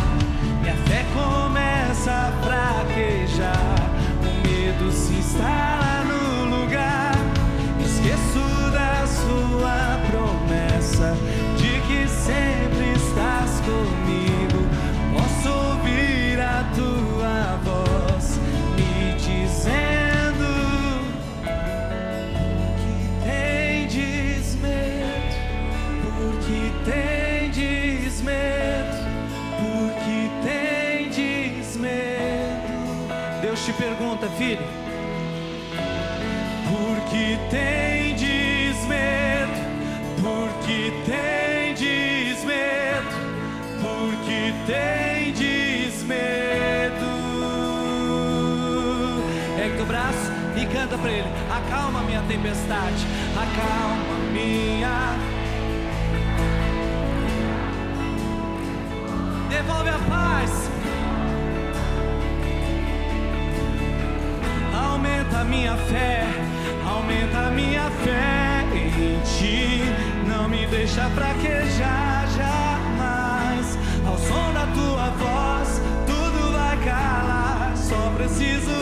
Minha 0.60 0.76
fé 0.84 1.06
começa 1.14 2.10
a 2.10 2.32
fraquejar. 2.42 3.90
O 4.20 4.46
medo 4.46 4.92
se 4.92 5.14
instala 5.14 5.69
filho. 34.40 34.66
Porque 36.70 37.38
tendes 37.50 38.86
medo, 38.86 39.60
porque 40.22 40.90
tendes 41.04 42.42
medo, 42.46 43.16
porque 43.82 44.54
tendes 44.66 46.02
medo. 46.04 47.10
Ergue 49.62 49.76
teu 49.76 49.84
braço 49.84 50.32
e 50.56 50.64
canta 50.72 50.96
pra 50.96 51.10
ele. 51.10 51.28
Acalma 51.54 52.00
minha 52.04 52.22
tempestade, 52.22 53.06
acalma 53.36 54.16
minha. 54.32 55.18
Devolve 59.50 59.90
a 59.90 59.98
paz. 60.08 60.59
Aumenta 65.30 65.44
minha 65.44 65.76
fé, 65.76 66.26
aumenta 66.84 67.50
minha 67.50 67.88
fé 68.02 68.64
em 68.74 69.20
ti. 69.20 69.80
Não 70.26 70.48
me 70.48 70.66
deixa 70.66 71.08
fraquejar 71.10 72.26
jamais. 72.36 73.78
Ao 74.04 74.18
som 74.18 74.52
da 74.52 74.66
tua 74.74 75.10
voz, 75.10 75.80
tudo 76.04 76.52
vai 76.52 76.76
calar. 76.78 77.72
Só 77.76 78.10
preciso 78.16 78.72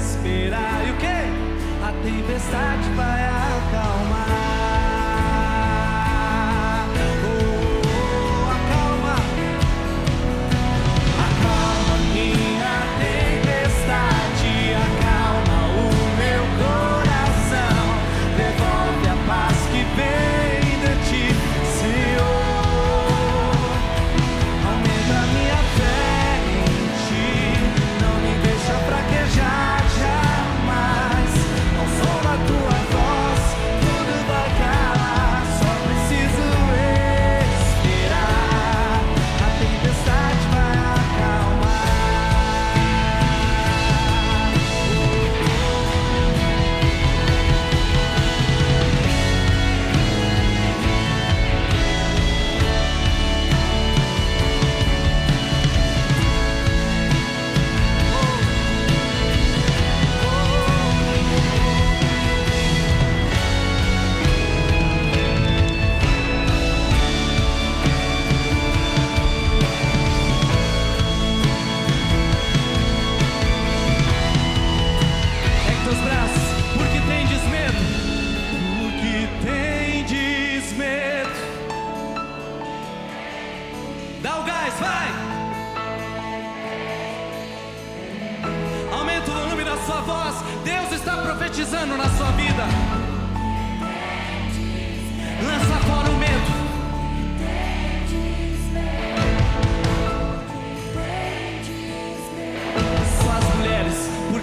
esperar. 0.00 0.86
E 0.86 0.90
o 0.92 0.96
que? 0.96 1.84
A 1.84 1.92
tempestade 2.02 2.88
vai 2.96 3.43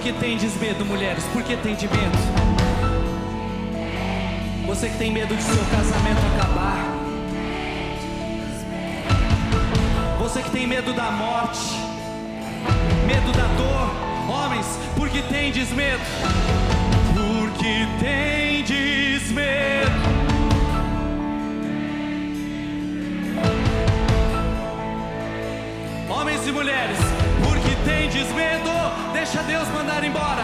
que 0.01 0.11
tem 0.13 0.35
desmedo, 0.35 0.83
mulheres? 0.83 1.23
Por 1.25 1.43
que 1.43 1.55
tem 1.57 1.75
de 1.75 1.87
medo? 1.87 2.17
Você 4.65 4.89
que 4.89 4.97
tem 4.97 5.11
medo 5.11 5.35
de 5.35 5.43
seu 5.43 5.63
casamento 5.65 6.19
acabar. 6.35 6.85
Você 10.17 10.41
que 10.41 10.49
tem 10.49 10.65
medo 10.65 10.91
da 10.93 11.11
morte, 11.11 11.75
medo 13.05 13.31
da 13.31 13.45
dor, 13.55 14.35
homens, 14.35 14.65
por 14.95 15.07
que 15.07 15.21
tem 15.21 15.51
desmedo? 15.51 16.01
Porque 17.13 17.85
tem 17.99 18.63
desmedo. 18.63 19.91
Homens 26.09 26.47
e 26.47 26.51
mulheres, 26.51 26.97
tendes 28.11 28.31
medo, 28.33 28.71
deixa 29.13 29.41
Deus 29.43 29.67
mandar 29.69 30.03
embora. 30.03 30.43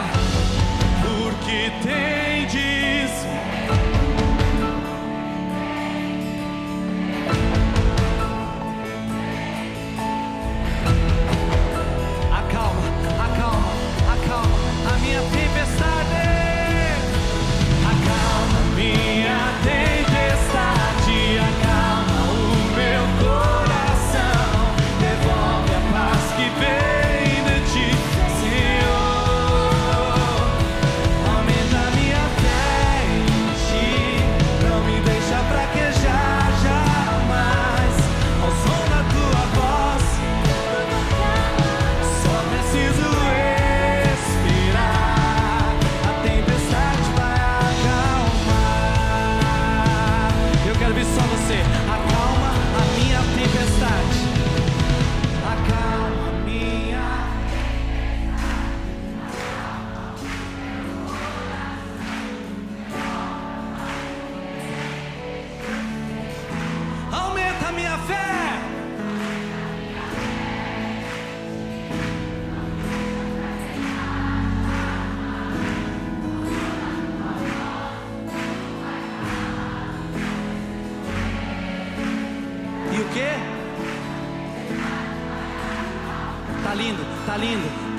Porque 1.01 1.71
tendes 1.83 3.06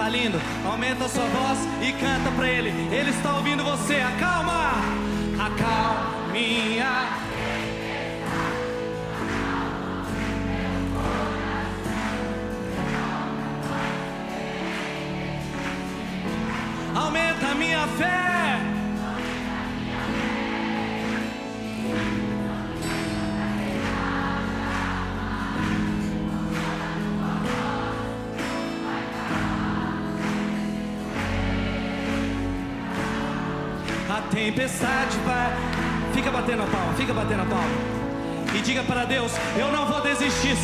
lindo. 0.08 0.40
Aumenta 0.64 1.08
sua 1.08 1.26
voz 1.26 1.58
e 1.82 1.92
canta 1.92 2.30
pra 2.36 2.48
ele. 2.48 2.70
Ele 2.94 3.10
está 3.10 3.36
ouvindo 3.36 3.62
você. 3.62 3.96
Acalma, 3.96 4.72
acalma 5.38 6.18
minha 6.32 7.27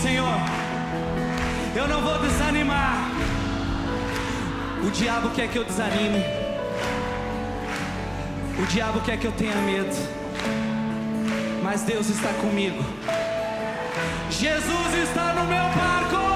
Senhor. 0.04 0.38
Eu 1.74 1.88
não 1.88 2.02
vou 2.02 2.18
desanimar. 2.18 3.10
O 4.86 4.90
diabo 4.90 5.30
quer 5.30 5.48
que 5.48 5.56
eu 5.56 5.64
desanime. 5.64 6.22
O 8.62 8.66
diabo 8.66 9.00
quer 9.00 9.16
que 9.18 9.26
eu 9.26 9.32
tenha 9.32 9.56
medo. 9.62 9.96
Mas 11.62 11.84
Deus 11.84 12.10
está 12.10 12.28
comigo. 12.34 12.84
Jesus 14.30 14.94
está 15.08 15.32
no 15.32 15.44
meu 15.44 15.64
barco. 15.70 16.33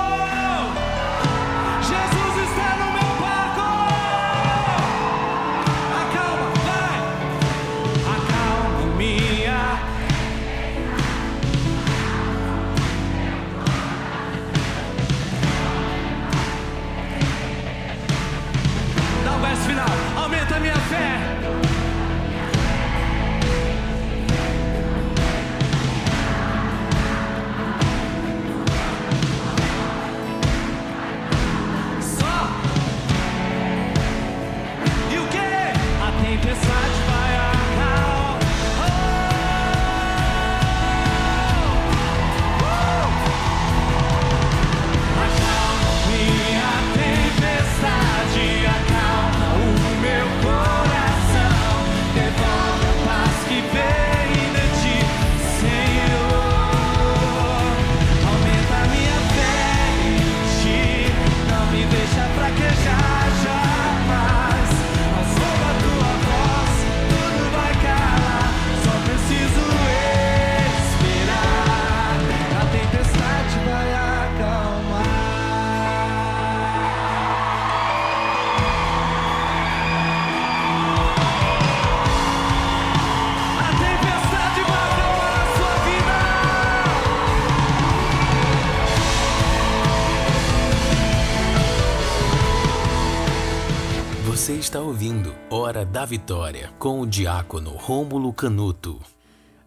da 95.99 96.05
Vitória, 96.05 96.71
com 96.79 97.01
o 97.01 97.07
diácono 97.09 97.71
Rômulo 97.71 98.33
Canuto. 98.33 99.01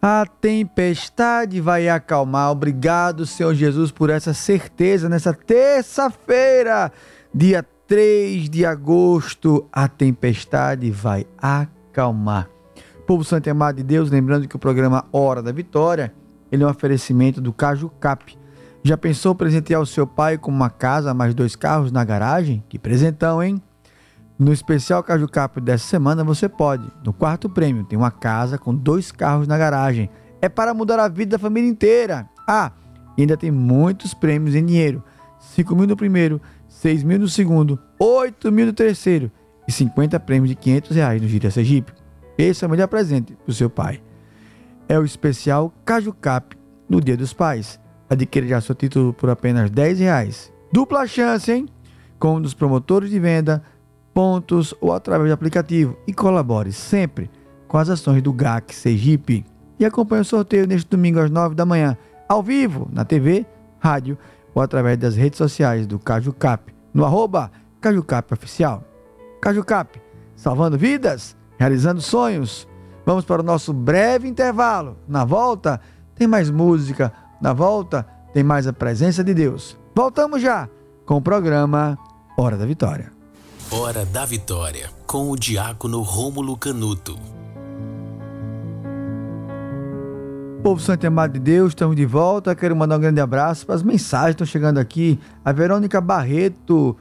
A 0.01 0.25
tempestade 0.25 1.59
vai 1.59 1.89
acalmar. 1.89 2.51
Obrigado, 2.51 3.25
Senhor 3.25 3.53
Jesus, 3.53 3.91
por 3.91 4.09
essa 4.09 4.33
certeza 4.33 5.09
nessa 5.09 5.33
terça-feira, 5.33 6.89
dia 7.35 7.65
3 7.85 8.49
de 8.49 8.65
agosto. 8.65 9.67
A 9.73 9.89
tempestade 9.89 10.89
vai 10.89 11.27
acalmar. 11.37 12.47
Povo 13.05 13.25
Santo 13.25 13.47
e 13.47 13.49
Amado 13.49 13.75
de 13.75 13.83
Deus, 13.83 14.09
lembrando 14.09 14.47
que 14.47 14.55
o 14.55 14.59
programa 14.59 15.03
Hora 15.11 15.43
da 15.43 15.51
Vitória 15.51 16.13
ele 16.49 16.63
é 16.63 16.65
um 16.65 16.69
oferecimento 16.69 17.41
do 17.41 17.51
Caju 17.51 17.89
Cap. 17.99 18.37
Já 18.81 18.95
pensou 18.95 19.35
presentear 19.35 19.81
o 19.81 19.85
seu 19.85 20.07
pai 20.07 20.37
com 20.37 20.49
uma 20.49 20.69
casa 20.69 21.13
mais 21.13 21.33
dois 21.35 21.57
carros 21.57 21.91
na 21.91 22.05
garagem? 22.05 22.63
Que 22.69 22.79
presentão, 22.79 23.43
hein? 23.43 23.61
No 24.41 24.51
especial 24.51 25.03
Caju 25.03 25.27
Cap 25.27 25.61
dessa 25.61 25.85
semana 25.85 26.23
você 26.23 26.49
pode. 26.49 26.83
No 27.05 27.13
quarto 27.13 27.47
prêmio 27.47 27.83
tem 27.83 27.95
uma 27.95 28.09
casa 28.09 28.57
com 28.57 28.73
dois 28.73 29.11
carros 29.11 29.47
na 29.47 29.55
garagem. 29.55 30.09
É 30.41 30.49
para 30.49 30.73
mudar 30.73 30.99
a 30.99 31.07
vida 31.07 31.37
da 31.37 31.39
família 31.39 31.69
inteira. 31.69 32.27
Ah, 32.49 32.71
ainda 33.15 33.37
tem 33.37 33.51
muitos 33.51 34.15
prêmios 34.15 34.55
em 34.55 34.65
dinheiro. 34.65 35.03
5 35.37 35.75
mil 35.75 35.85
no 35.85 35.95
primeiro, 35.95 36.41
6 36.67 37.03
mil 37.03 37.19
no 37.19 37.27
segundo, 37.27 37.79
8 37.99 38.51
mil 38.51 38.65
no 38.65 38.73
terceiro 38.73 39.31
e 39.67 39.71
50 39.71 40.19
prêmios 40.21 40.49
de 40.49 40.55
500 40.55 40.95
reais 40.95 41.21
no 41.21 41.27
Gira 41.27 41.51
Sergipe. 41.51 41.93
Esse 42.35 42.65
é 42.65 42.67
o 42.67 42.71
melhor 42.71 42.87
presente 42.87 43.35
para 43.35 43.51
o 43.51 43.53
seu 43.53 43.69
pai. 43.69 44.01
É 44.89 44.97
o 44.97 45.05
especial 45.05 45.71
Caju 45.85 46.13
Cap 46.13 46.57
no 46.89 46.99
Dia 46.99 47.15
dos 47.15 47.31
Pais. 47.31 47.79
Adquira 48.09 48.47
já 48.47 48.59
seu 48.59 48.73
título 48.73 49.13
por 49.13 49.29
apenas 49.29 49.69
10 49.69 49.99
reais. 49.99 50.51
Dupla 50.73 51.05
chance, 51.05 51.51
hein? 51.51 51.67
Com 52.17 52.37
um 52.37 52.41
dos 52.41 52.55
promotores 52.55 53.11
de 53.11 53.19
venda, 53.19 53.63
pontos 54.13 54.73
ou 54.79 54.93
através 54.93 55.29
do 55.29 55.33
aplicativo. 55.33 55.97
E 56.07 56.13
colabore 56.13 56.71
sempre 56.71 57.29
com 57.67 57.77
as 57.77 57.89
ações 57.89 58.21
do 58.21 58.33
GAC 58.33 58.73
Sergipe. 58.75 59.45
E 59.79 59.85
acompanhe 59.85 60.21
o 60.21 60.25
sorteio 60.25 60.67
neste 60.67 60.89
domingo 60.89 61.19
às 61.19 61.31
9 61.31 61.55
da 61.55 61.65
manhã, 61.65 61.97
ao 62.27 62.43
vivo, 62.43 62.87
na 62.91 63.03
TV, 63.03 63.45
rádio 63.79 64.17
ou 64.53 64.61
através 64.61 64.97
das 64.97 65.15
redes 65.15 65.37
sociais 65.37 65.87
do 65.87 65.97
Caju 65.97 66.33
Cap, 66.33 66.73
no 66.93 67.05
arroba 67.05 67.51
Caju 67.79 68.03
Cap 68.03 68.33
Oficial. 68.33 68.83
Caju 69.41 69.63
Cap, 69.63 70.01
salvando 70.35 70.77
vidas, 70.77 71.35
realizando 71.57 72.01
sonhos. 72.01 72.67
Vamos 73.05 73.25
para 73.25 73.41
o 73.41 73.45
nosso 73.45 73.73
breve 73.73 74.27
intervalo. 74.27 74.97
Na 75.07 75.25
volta, 75.25 75.79
tem 76.15 76.27
mais 76.27 76.49
música. 76.51 77.11
Na 77.41 77.53
volta, 77.53 78.05
tem 78.33 78.43
mais 78.43 78.67
a 78.67 78.73
presença 78.73 79.23
de 79.23 79.33
Deus. 79.33 79.77
Voltamos 79.95 80.41
já 80.41 80.69
com 81.05 81.15
o 81.15 81.21
programa 81.21 81.97
Hora 82.37 82.57
da 82.57 82.65
Vitória. 82.65 83.20
Hora 83.73 84.03
da 84.03 84.25
Vitória, 84.25 84.89
com 85.07 85.31
o 85.31 85.37
diácono 85.37 86.01
Rômulo 86.01 86.57
Canuto. 86.57 87.17
Povo 90.61 90.81
Santo 90.81 91.05
e 91.05 91.07
Amado 91.07 91.31
de 91.31 91.39
Deus, 91.39 91.69
estamos 91.69 91.95
de 91.95 92.05
volta. 92.05 92.53
Quero 92.53 92.75
mandar 92.75 92.97
um 92.97 92.99
grande 92.99 93.21
abraço 93.21 93.65
para 93.65 93.75
as 93.75 93.81
mensagens 93.81 94.35
que 94.35 94.43
estão 94.43 94.45
chegando 94.45 94.77
aqui. 94.77 95.17
A 95.45 95.53
Verônica 95.53 96.01
Barreto 96.01 96.97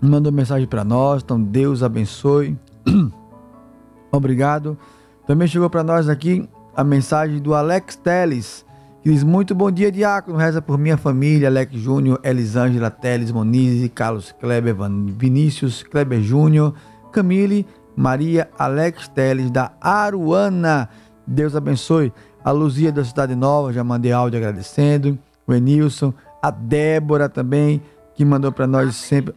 mandou 0.00 0.32
mensagem 0.32 0.66
para 0.66 0.82
nós, 0.82 1.22
então 1.22 1.40
Deus 1.40 1.84
abençoe. 1.84 2.58
Obrigado. 4.10 4.76
Também 5.24 5.46
chegou 5.46 5.70
para 5.70 5.84
nós 5.84 6.08
aqui 6.08 6.48
a 6.74 6.82
mensagem 6.82 7.40
do 7.40 7.54
Alex 7.54 7.94
Teles, 7.94 8.63
diz: 9.04 9.22
Muito 9.22 9.54
bom 9.54 9.70
dia, 9.70 9.92
Diácono. 9.92 10.38
Reza 10.38 10.62
por 10.62 10.78
minha 10.78 10.96
família, 10.96 11.48
Alex 11.48 11.74
Júnior, 11.74 12.18
Elisângela 12.24 12.90
Teles, 12.90 13.30
Monize, 13.30 13.88
Carlos 13.88 14.32
Kleber, 14.32 14.74
Vinícius 15.16 15.82
Kleber 15.82 16.20
Júnior, 16.22 16.74
Camille, 17.12 17.66
Maria 17.94 18.48
Alex 18.58 19.08
Teles, 19.08 19.50
da 19.50 19.72
Aruana. 19.80 20.88
Deus 21.26 21.54
abençoe. 21.54 22.12
A 22.42 22.50
Luzia 22.50 22.92
da 22.92 23.04
Cidade 23.04 23.34
Nova, 23.34 23.72
já 23.72 23.82
mandei 23.84 24.12
áudio 24.12 24.38
agradecendo. 24.38 25.18
O 25.46 25.52
Enilson, 25.52 26.12
a 26.42 26.50
Débora 26.50 27.28
também, 27.28 27.82
que 28.14 28.24
mandou 28.24 28.52
para 28.52 28.66
nós 28.66 28.96
sempre. 28.96 29.34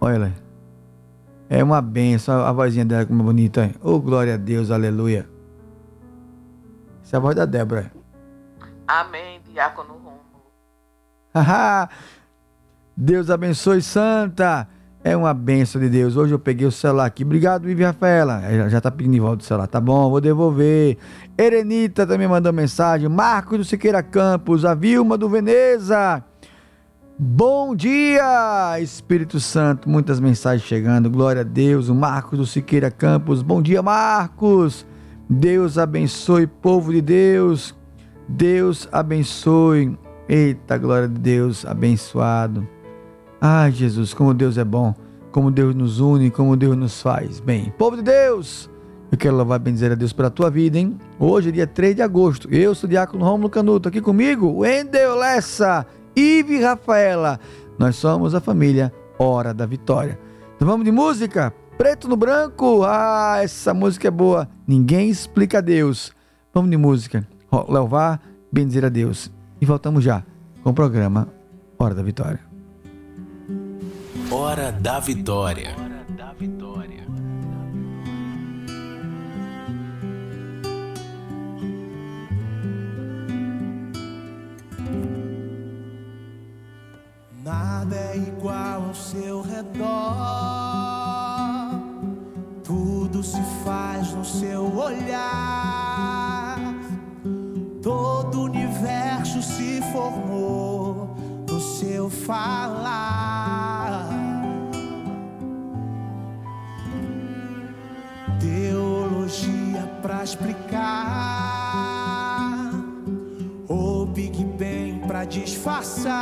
Olha 0.00 0.18
lá. 0.18 0.30
É 1.48 1.62
uma 1.62 1.82
benção, 1.82 2.42
a 2.42 2.50
vozinha 2.50 2.84
dela 2.84 3.04
como 3.04 3.22
é 3.22 3.24
bonita. 3.26 3.70
Oh, 3.82 4.00
glória 4.00 4.34
a 4.34 4.38
Deus, 4.38 4.70
aleluia. 4.70 5.28
Essa 7.02 7.16
é 7.16 7.18
a 7.18 7.20
voz 7.20 7.36
da 7.36 7.44
Débora. 7.44 8.01
Amém, 9.00 9.40
diácono 9.50 9.94
Rômulo. 9.94 11.88
Deus 12.94 13.30
abençoe, 13.30 13.80
Santa. 13.80 14.68
É 15.02 15.16
uma 15.16 15.32
benção 15.32 15.80
de 15.80 15.88
Deus. 15.88 16.14
Hoje 16.14 16.34
eu 16.34 16.38
peguei 16.38 16.66
o 16.66 16.70
celular 16.70 17.06
aqui. 17.06 17.24
Obrigado, 17.24 17.62
Vivi 17.62 17.82
Rafaela. 17.82 18.42
Já, 18.42 18.68
já 18.68 18.80
tá 18.82 18.90
pedindo 18.90 19.14
de 19.14 19.20
volta 19.20 19.42
o 19.42 19.46
celular. 19.46 19.66
Tá 19.66 19.80
bom, 19.80 20.10
vou 20.10 20.20
devolver. 20.20 20.98
Erenita 21.38 22.06
também 22.06 22.28
mandou 22.28 22.52
mensagem. 22.52 23.08
Marcos 23.08 23.58
do 23.58 23.64
Siqueira 23.64 24.02
Campos. 24.02 24.62
A 24.62 24.74
Vilma 24.74 25.16
do 25.16 25.26
Veneza. 25.26 26.22
Bom 27.18 27.74
dia, 27.74 28.78
Espírito 28.78 29.40
Santo. 29.40 29.88
Muitas 29.88 30.20
mensagens 30.20 30.68
chegando. 30.68 31.08
Glória 31.08 31.40
a 31.40 31.44
Deus. 31.44 31.88
O 31.88 31.94
Marcos 31.94 32.38
do 32.38 32.46
Siqueira 32.46 32.90
Campos. 32.90 33.40
Bom 33.40 33.62
dia, 33.62 33.82
Marcos. 33.82 34.86
Deus 35.30 35.78
abençoe, 35.78 36.46
povo 36.46 36.92
de 36.92 37.00
Deus. 37.00 37.74
Deus 38.32 38.88
abençoe. 38.90 39.96
Eita, 40.26 40.78
glória 40.78 41.06
de 41.06 41.20
Deus, 41.20 41.66
abençoado. 41.66 42.66
Ai, 43.38 43.70
Jesus, 43.70 44.14
como 44.14 44.32
Deus 44.32 44.56
é 44.56 44.64
bom, 44.64 44.94
como 45.30 45.50
Deus 45.50 45.74
nos 45.74 46.00
une, 46.00 46.30
como 46.30 46.56
Deus 46.56 46.74
nos 46.74 47.02
faz 47.02 47.40
bem. 47.40 47.72
Povo 47.76 47.96
de 47.96 48.02
Deus, 48.02 48.70
eu 49.10 49.18
quero 49.18 49.36
louvar 49.36 49.60
e 49.60 49.64
bendizer 49.64 49.92
a 49.92 49.94
Deus 49.94 50.14
pela 50.14 50.30
tua 50.30 50.48
vida, 50.50 50.78
hein? 50.78 50.96
Hoje 51.18 51.50
é 51.50 51.52
dia 51.52 51.66
3 51.66 51.96
de 51.96 52.02
agosto. 52.02 52.48
Eu 52.50 52.74
sou 52.74 52.86
o 52.86 52.90
Diácono 52.90 53.22
Romulo 53.22 53.50
Canuto, 53.50 53.90
aqui 53.90 54.00
comigo, 54.00 54.60
Wendel 54.60 55.16
Lessa, 55.16 55.84
Ive 56.16 56.62
Rafaela. 56.62 57.38
Nós 57.78 57.96
somos 57.96 58.34
a 58.34 58.40
família 58.40 58.90
Hora 59.18 59.52
da 59.52 59.66
Vitória. 59.66 60.18
Então 60.56 60.66
vamos 60.66 60.86
de 60.86 60.92
música? 60.92 61.52
Preto 61.76 62.08
no 62.08 62.16
branco. 62.16 62.82
Ah, 62.84 63.40
essa 63.42 63.74
música 63.74 64.08
é 64.08 64.10
boa. 64.10 64.48
Ninguém 64.66 65.10
explica 65.10 65.58
a 65.58 65.60
Deus. 65.60 66.12
Vamos 66.54 66.70
de 66.70 66.76
música. 66.78 67.26
Louvar, 67.52 68.20
bendizer 68.50 68.84
a 68.84 68.88
Deus. 68.88 69.30
E 69.60 69.66
voltamos 69.66 70.02
já 70.02 70.24
com 70.62 70.70
o 70.70 70.74
programa 70.74 71.28
Hora 71.78 71.94
da 71.94 72.02
Vitória. 72.02 72.40
Hora 74.30 74.72
da 74.72 74.98
Vitória. 74.98 75.76
Nada 87.44 87.96
é 87.96 88.16
igual 88.16 88.84
ao 88.84 88.94
seu 88.94 89.42
redor. 89.42 89.90
Tudo 92.64 93.22
se 93.22 93.42
faz 93.64 94.14
no 94.14 94.24
seu 94.24 94.74
olhar. 94.74 96.51
Todo 98.32 98.40
o 98.40 98.44
universo 98.44 99.42
se 99.42 99.82
formou 99.92 101.14
no 101.46 101.60
seu 101.60 102.08
falar. 102.08 104.08
Teologia 108.40 109.82
pra 110.00 110.24
explicar. 110.24 110.80
O 113.68 114.06
Big 114.06 114.42
Bang 114.44 115.06
pra 115.06 115.26
disfarçar. 115.26 116.14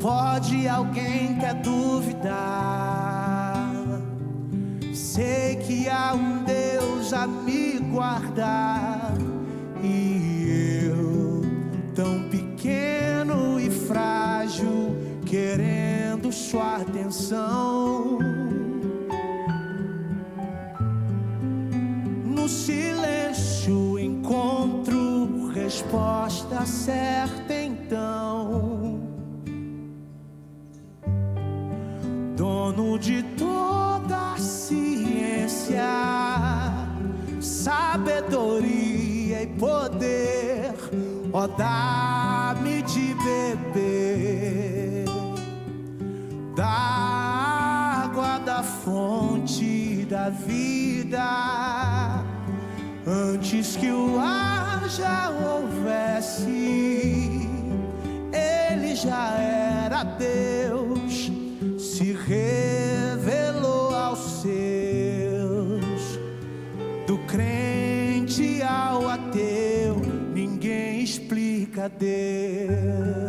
Pode 0.00 0.66
alguém 0.66 1.38
quer 1.38 1.56
duvidar? 1.56 3.70
Sei 4.94 5.56
que 5.56 5.90
há 5.90 6.14
um 6.14 6.42
Deus 6.44 7.12
a 7.12 7.26
me 7.26 7.78
guardar 7.78 9.12
No 22.24 22.48
silêncio 22.48 23.98
encontro 23.98 25.50
resposta 25.54 26.66
certa 26.66 27.54
então. 27.54 29.00
Dono 32.36 32.98
de 32.98 33.22
toda 33.38 34.34
a 34.34 34.38
ciência, 34.38 35.82
sabedoria 37.40 39.42
e 39.42 39.46
poder, 39.46 40.74
ó, 41.32 41.46
dá-me 41.46 42.11
vida 50.30 52.22
antes 53.06 53.76
que 53.76 53.90
o 53.90 54.18
ar 54.18 54.88
já 54.88 55.30
houvesse. 55.30 56.50
Ele 58.32 58.94
já 58.94 59.36
era 59.38 60.04
Deus, 60.04 61.30
se 61.78 62.12
revelou 62.12 63.94
aos 63.94 64.42
seus. 64.42 66.18
Do 67.06 67.18
crente 67.26 68.62
ao 68.62 69.08
ateu, 69.08 69.96
ninguém 70.34 71.02
explica 71.02 71.88
Deus. 71.88 73.21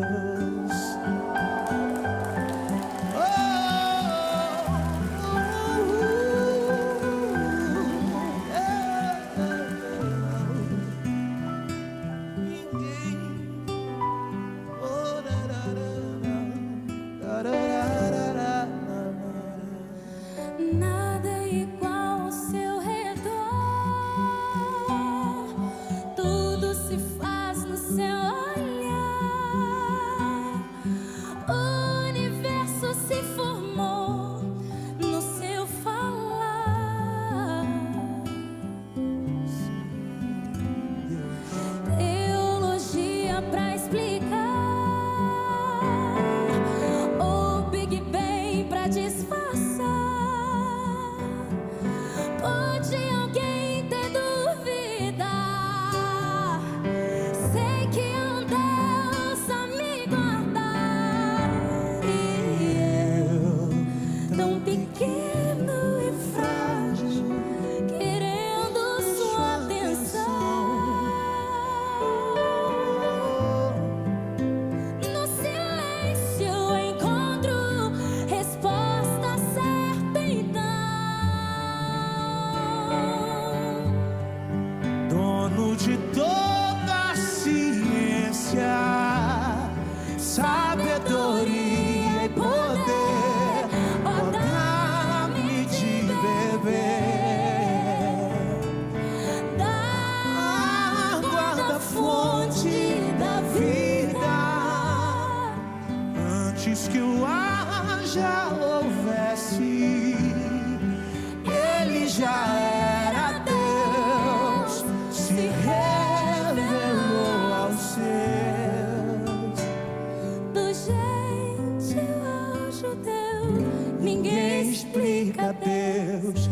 Deus. 125.38 126.50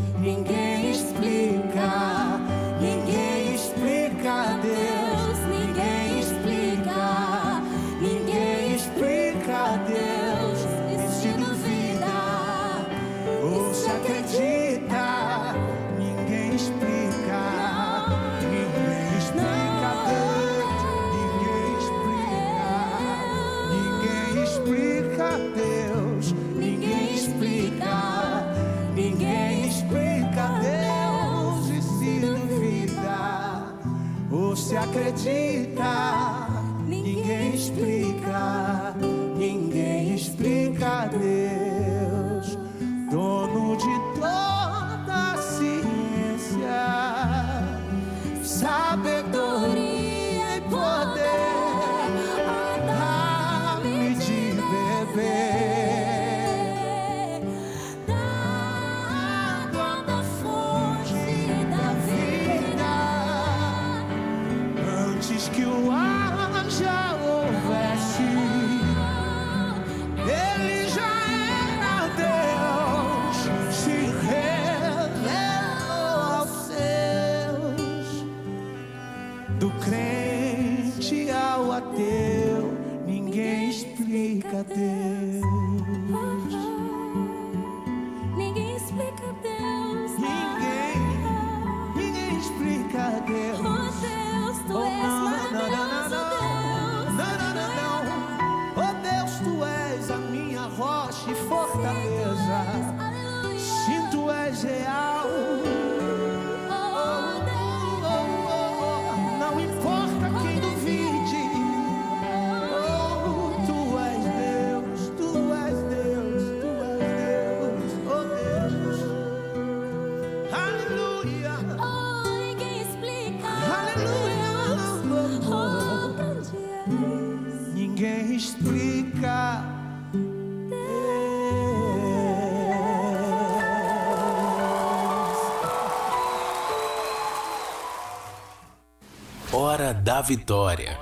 da 140.22 140.28
vitória. 140.28 140.98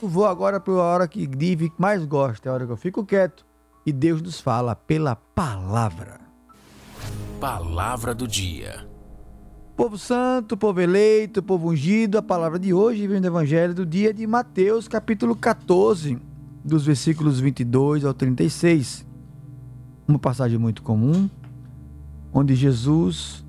Vou 0.00 0.26
agora 0.26 0.60
para 0.60 0.74
a 0.74 0.76
hora 0.76 1.08
que 1.08 1.26
Dive 1.26 1.72
mais 1.78 2.04
gosta, 2.04 2.48
é 2.48 2.50
a 2.50 2.54
hora 2.54 2.66
que 2.66 2.72
eu 2.72 2.76
fico 2.76 3.04
quieto 3.06 3.46
e 3.86 3.92
Deus 3.92 4.20
nos 4.20 4.38
fala 4.38 4.76
pela 4.76 5.16
palavra. 5.16 6.20
Palavra 7.40 8.14
do 8.14 8.28
dia. 8.28 8.86
Povo 9.74 9.96
santo, 9.96 10.56
povo 10.56 10.80
eleito, 10.80 11.42
povo 11.42 11.70
ungido, 11.70 12.18
a 12.18 12.22
palavra 12.22 12.58
de 12.58 12.74
hoje 12.74 13.06
vem 13.06 13.20
do 13.20 13.28
Evangelho 13.28 13.72
do 13.72 13.86
dia 13.86 14.12
de 14.12 14.26
Mateus, 14.26 14.86
capítulo 14.86 15.34
14, 15.34 16.18
dos 16.62 16.84
versículos 16.84 17.40
22 17.40 18.04
ao 18.04 18.12
36. 18.12 19.06
Uma 20.06 20.18
passagem 20.18 20.58
muito 20.58 20.82
comum, 20.82 21.30
onde 22.32 22.54
Jesus 22.54 23.44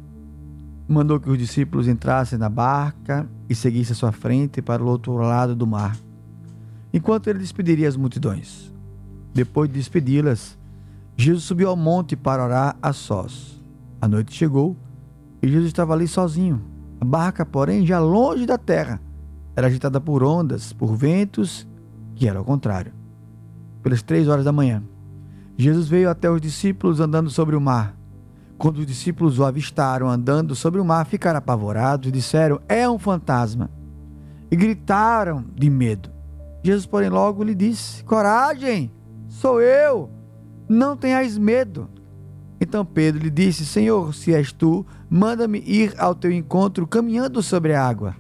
mandou 0.88 1.20
que 1.20 1.30
os 1.30 1.38
discípulos 1.38 1.88
entrassem 1.88 2.40
na 2.40 2.50
barca 2.50 3.30
e 3.48 3.54
seguissem 3.54 3.94
a 3.94 3.96
sua 3.96 4.12
frente 4.12 4.62
para 4.62 4.84
o 4.84 4.88
outro 4.88 5.14
lado 5.18 5.56
do 5.56 5.68
mar, 5.68 5.96
enquanto 6.92 7.28
ele 7.28 7.40
despediria 7.40 7.88
as 7.88 7.96
multidões. 7.96 8.74
Depois 9.34 9.70
de 9.70 9.76
despedi-las, 9.76 10.58
Jesus 11.16 11.44
subiu 11.44 11.70
ao 11.70 11.76
monte 11.76 12.16
para 12.16 12.44
orar 12.44 12.78
a 12.82 12.92
sós. 12.94 13.62
A 14.02 14.08
noite 14.08 14.34
chegou 14.34 14.76
e 15.42 15.48
Jesus 15.48 15.68
estava 15.68 15.94
ali 15.94 16.08
sozinho. 16.08 16.62
A 17.00 17.06
barca, 17.06 17.46
porém, 17.46 17.86
já 17.86 18.00
longe 18.00 18.46
da 18.46 18.58
terra, 18.58 19.00
era 19.56 19.68
agitada 19.68 20.00
por 20.00 20.24
ondas, 20.24 20.74
por 20.74 20.96
ventos, 20.96 21.68
que 22.16 22.28
era 22.28 22.42
o 22.42 22.46
contrário. 22.46 22.94
Pelas 23.84 24.02
três 24.02 24.28
horas 24.28 24.46
da 24.46 24.52
manhã, 24.52 24.82
Jesus 25.58 25.88
veio 25.88 26.10
até 26.10 26.30
os 26.32 26.42
discípulos 26.42 27.00
andando 27.00 27.30
sobre 27.30 27.56
o 27.56 27.62
mar. 27.62 27.99
Quando 28.60 28.80
os 28.80 28.86
discípulos 28.86 29.40
o 29.40 29.46
avistaram 29.46 30.10
andando 30.10 30.54
sobre 30.54 30.82
o 30.82 30.86
mar, 30.86 31.06
ficaram 31.06 31.38
apavorados 31.40 32.10
e 32.10 32.12
disseram: 32.12 32.60
É 32.68 32.88
um 32.90 33.00
fantasma. 33.00 33.72
E 34.52 34.56
gritaram 34.56 35.46
de 35.56 35.70
medo. 35.70 36.10
Jesus, 36.62 36.86
porém, 36.86 37.10
logo 37.10 37.42
lhe 37.42 37.56
disse: 37.56 38.04
Coragem, 38.04 38.92
sou 39.30 39.62
eu, 39.62 40.10
não 40.68 40.98
tenhais 40.98 41.38
medo. 41.38 41.90
Então 42.60 42.84
Pedro 42.84 43.24
lhe 43.24 43.30
disse: 43.30 43.66
Senhor, 43.66 44.14
se 44.14 44.34
és 44.34 44.52
tu, 44.52 44.86
manda-me 45.10 45.60
ir 45.60 45.96
ao 45.98 46.14
teu 46.14 46.30
encontro 46.30 46.86
caminhando 46.86 47.42
sobre 47.42 47.74
a 47.74 47.88
água. 47.88 48.14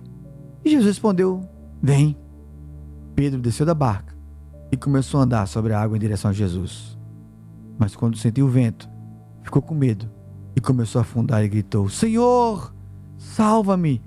E 0.64 0.70
Jesus 0.70 0.88
respondeu: 0.88 1.42
Vem. 1.84 2.18
Pedro 3.14 3.42
desceu 3.42 3.66
da 3.66 3.74
barca 3.74 4.16
e 4.72 4.78
começou 4.78 5.20
a 5.20 5.24
andar 5.24 5.46
sobre 5.50 5.74
a 5.74 5.82
água 5.82 5.98
em 5.98 6.00
direção 6.00 6.32
a 6.32 6.34
Jesus. 6.34 6.98
Mas 7.78 7.94
quando 7.94 8.18
sentiu 8.18 8.46
o 8.46 8.50
vento, 8.50 8.90
ficou 9.44 9.62
com 9.62 9.76
medo 9.76 10.18
e 10.56 10.62
começou 10.62 11.00
a 11.00 11.02
afundar 11.02 11.43
e 11.43 11.50
gritou: 11.50 11.89
Senhor, 11.89 12.74
salva-me! 13.18 14.02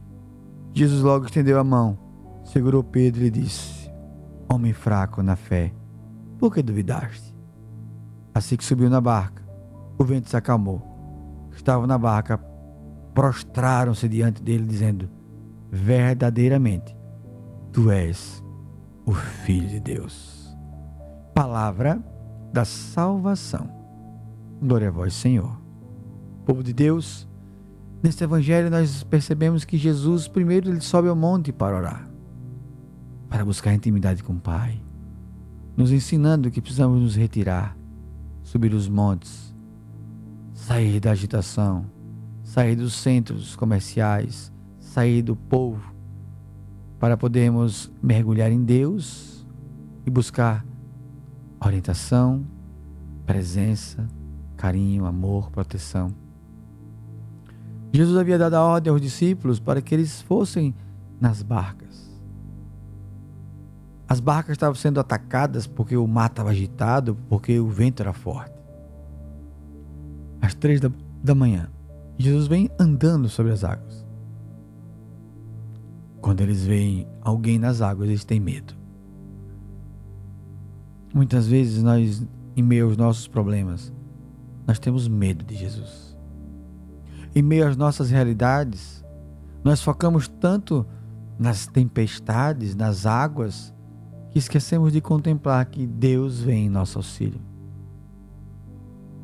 Jesus 0.75 1.03
logo 1.03 1.27
estendeu 1.27 1.59
a 1.59 1.65
mão, 1.65 1.99
segurou 2.45 2.83
Pedro 2.83 3.25
e 3.25 3.31
disse: 3.31 3.91
Homem 4.53 4.73
fraco 4.73 5.23
na 5.23 5.37
fé, 5.37 5.73
por 6.39 6.53
que 6.53 6.63
duvidaste? 6.63 7.35
Assim 8.35 8.57
que 8.57 8.65
subiu 8.65 8.89
na 8.89 9.01
barca, 9.01 9.43
o 9.99 10.05
vento 10.05 10.29
se 10.29 10.37
acalmou. 10.37 11.51
Estavam 11.53 11.87
na 11.87 11.99
barca, 11.99 12.39
prostraram-se 13.15 14.09
diante 14.09 14.43
dele, 14.43 14.67
dizendo: 14.67 15.09
Verdadeiramente, 15.71 16.97
tu 17.73 17.91
és 17.91 18.43
o 19.05 19.13
Filho 19.13 19.69
de 19.69 19.81
Deus. 19.81 20.57
Palavra 21.35 22.03
da 22.53 22.65
salvação. 22.65 23.69
Glória 24.61 24.89
a 24.89 24.91
vós, 24.91 25.15
Senhor. 25.15 25.62
Povo 26.45 26.61
de 26.61 26.73
Deus, 26.73 27.29
neste 28.03 28.25
evangelho 28.25 28.69
nós 28.69 29.05
percebemos 29.05 29.65
que 29.65 29.79
Jesus 29.79 30.27
primeiro 30.27 30.71
ele 30.71 30.81
sobe 30.81 31.09
ao 31.09 31.15
monte 31.15 31.53
para 31.53 31.77
orar, 31.77 32.11
para 33.29 33.45
buscar 33.45 33.73
intimidade 33.73 34.25
com 34.25 34.33
o 34.33 34.41
Pai, 34.41 34.83
nos 35.77 35.93
ensinando 35.93 36.51
que 36.51 36.61
precisamos 36.61 37.01
nos 37.01 37.15
retirar, 37.15 37.77
subir 38.43 38.75
os 38.75 38.89
montes, 38.89 39.55
sair 40.53 40.99
da 40.99 41.13
agitação, 41.13 41.87
sair 42.43 42.75
dos 42.75 42.95
centros 42.95 43.55
comerciais, 43.55 44.53
sair 44.81 45.23
do 45.23 45.37
povo, 45.37 45.95
para 46.99 47.17
podermos 47.17 47.91
mergulhar 48.03 48.51
em 48.51 48.65
Deus 48.65 49.47
e 50.05 50.11
buscar 50.11 50.67
orientação, 51.65 52.45
presença, 53.25 54.09
carinho, 54.57 55.07
amor, 55.07 55.49
proteção. 55.53 56.22
Jesus 57.93 58.17
havia 58.17 58.39
dado 58.39 58.55
a 58.55 58.63
ordem 58.63 58.91
aos 58.91 59.01
discípulos 59.01 59.61
para 59.61 59.83
que 59.83 59.95
eles 59.95 60.23
fossem 60.23 60.75
nas 61.21 61.43
barcas. 61.43 62.11
As 64.09 64.19
barcas 64.19 64.53
estavam 64.53 64.75
sendo 64.75 64.99
atacadas 64.99 65.67
porque 65.67 65.97
o 65.97 66.07
mar 66.07 66.31
estava 66.31 66.51
agitado, 66.51 67.17
porque 67.29 67.59
o 67.61 67.69
vento 67.69 68.01
era 68.01 68.13
forte. 68.13 68.53
Às 70.41 70.55
três 70.55 70.81
da, 70.81 70.91
da 71.23 71.35
manhã, 71.35 71.71
Jesus 72.19 72.47
vem 72.47 72.71
andando 72.79 73.29
sobre 73.29 73.53
as 73.53 73.63
águas. 73.63 74.07
Quando 76.21 76.41
eles 76.41 76.65
veem 76.65 77.07
alguém 77.21 77.59
nas 77.59 77.81
águas, 77.81 78.09
eles 78.09 78.25
têm 78.25 78.41
medo. 78.41 78.75
Muitas 81.13 81.47
vezes 81.47 81.83
nós, 81.83 82.27
em 82.57 82.63
meio 82.63 82.87
aos 82.87 82.97
nossos 82.97 83.29
problemas, 83.29 83.93
nós 84.67 84.79
temos 84.79 85.09
medo 85.09 85.45
de 85.45 85.57
Jesus. 85.57 86.12
Em 87.35 87.43
meio 87.43 87.67
às 87.67 87.77
nossas 87.77 88.11
realidades, 88.11 89.05
nós 89.65 89.83
focamos 89.83 90.29
tanto 90.29 90.87
nas 91.39 91.67
tempestades, 91.67 92.75
nas 92.75 93.07
águas, 93.07 93.73
que 94.31 94.39
esquecemos 94.39 94.93
de 94.93 95.01
contemplar 95.01 95.67
que 95.67 95.87
Deus 95.87 96.41
vem 96.41 96.67
em 96.67 96.71
nosso 96.71 96.99
auxílio. 96.99 97.41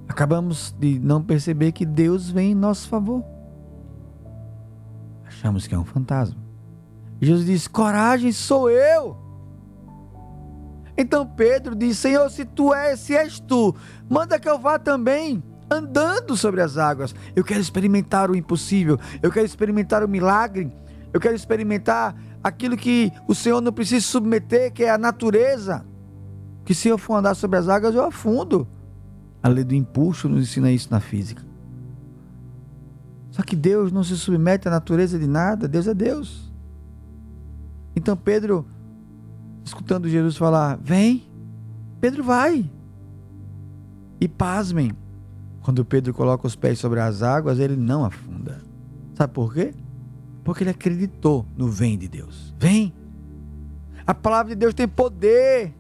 Acabamos 0.09 0.75
de 0.79 0.99
não 0.99 1.23
perceber 1.23 1.73
que 1.73 1.85
Deus 1.85 2.31
vem 2.31 2.53
em 2.53 2.55
nosso 2.55 2.89
favor. 2.89 3.23
Achamos 5.27 5.67
que 5.67 5.75
é 5.75 5.79
um 5.79 5.85
fantasma. 5.85 6.41
Jesus 7.21 7.47
diz: 7.47 7.69
Coragem, 7.69 8.33
sou 8.33 8.71
eu. 8.71 9.17
Então 10.97 11.27
Pedro 11.27 11.77
diz: 11.77 11.99
Senhor, 11.99 12.29
se 12.31 12.45
tu 12.45 12.75
és, 12.75 12.99
se 12.99 13.15
és 13.15 13.39
tu, 13.39 13.75
manda 14.09 14.39
que 14.39 14.49
eu 14.49 14.59
vá 14.59 14.79
também, 14.79 15.43
andando 15.71 16.37
sobre 16.37 16.61
as 16.61 16.77
águas. 16.77 17.15
Eu 17.35 17.45
quero 17.45 17.61
experimentar 17.61 18.31
o 18.31 18.37
impossível, 18.37 18.99
eu 19.23 19.31
quero 19.31 19.47
experimentar 19.47 20.03
o 20.03 20.09
milagre, 20.09 20.73
eu 21.13 21.21
quero 21.21 21.35
experimentar 21.35 22.17
aquilo 22.43 22.77
que 22.77 23.13
o 23.27 23.35
Senhor 23.35 23.61
não 23.61 23.73
precisa 23.73 24.05
submeter, 24.07 24.73
que 24.73 24.85
é 24.85 24.91
a 24.91 24.99
natureza. 24.99 25.85
Que 26.65 26.75
se 26.75 26.89
eu 26.89 26.99
for 26.99 27.17
andar 27.17 27.35
sobre 27.35 27.59
as 27.59 27.69
águas, 27.69 27.95
eu 27.95 28.05
afundo. 28.05 28.69
A 29.43 29.49
lei 29.49 29.65
do 29.65 29.75
impulso 29.75 30.29
nos 30.29 30.43
ensina 30.43 30.71
isso 30.71 30.89
na 30.91 31.01
física. 31.01 31.43
Só 33.31 33.43
que 33.43 33.55
Deus 33.55 33.93
não 33.93 34.03
se 34.03 34.17
submete 34.17 34.69
à 34.69 34.71
natureza 34.71 35.19
de 35.19 35.27
nada, 35.27 35.69
Deus 35.69 35.87
é 35.87 35.95
Deus. 35.95 36.53
Então 37.95 38.17
Pedro, 38.17 38.67
escutando 39.65 40.09
Jesus 40.09 40.37
falar, 40.37 40.79
vem, 40.83 41.25
Pedro 42.01 42.23
vai. 42.25 42.69
E 44.21 44.27
pasmem, 44.27 44.93
quando 45.69 45.85
Pedro 45.85 46.15
coloca 46.15 46.47
os 46.47 46.57
pés 46.57 46.79
sobre 46.79 46.99
as 46.99 47.23
águas, 47.23 47.59
ele 47.59 47.77
não 47.77 48.03
afunda. 48.03 48.63
Sabe 49.13 49.35
por 49.35 49.53
quê? 49.53 49.75
Porque 50.43 50.63
ele 50.63 50.71
acreditou 50.71 51.45
no 51.55 51.69
vem 51.69 51.99
de 51.99 52.09
Deus. 52.09 52.55
Vem. 52.59 52.95
A 54.07 54.15
palavra 54.15 54.55
de 54.55 54.59
Deus 54.59 54.73
tem 54.73 54.89
poder. 54.89 55.75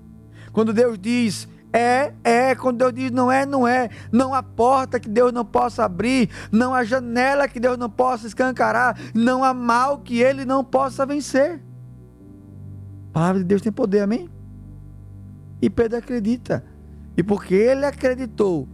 Quando 0.53 0.75
Deus 0.75 0.99
diz, 0.99 1.49
é, 1.73 2.13
é. 2.23 2.55
Quando 2.55 2.77
Deus 2.77 2.93
diz 2.93 3.11
não 3.11 3.33
é, 3.33 3.47
não 3.47 3.67
é. 3.67 3.89
Não 4.13 4.35
há 4.35 4.43
porta 4.43 5.01
que 5.01 5.09
Deus 5.09 5.33
não 5.33 5.43
possa 5.43 5.87
abrir. 5.87 6.29
Não 6.53 6.75
há 6.75 6.85
janela 6.85 7.49
que 7.49 7.59
Deus 7.59 7.79
não 7.79 7.89
possa 7.89 8.27
escancarar. 8.27 8.95
Não 9.15 9.43
há 9.43 9.55
mal 9.55 10.01
que 10.01 10.21
Ele 10.21 10.45
não 10.45 10.63
possa 10.63 11.07
vencer. 11.07 11.63
A 13.09 13.13
palavra 13.15 13.39
de 13.39 13.47
Deus 13.47 13.63
tem 13.63 13.73
poder, 13.73 14.01
amém? 14.01 14.29
E 15.63 15.71
Pedro 15.71 15.97
acredita. 15.97 16.63
E 17.17 17.23
porque 17.23 17.55
ele 17.55 17.87
acreditou, 17.87 18.69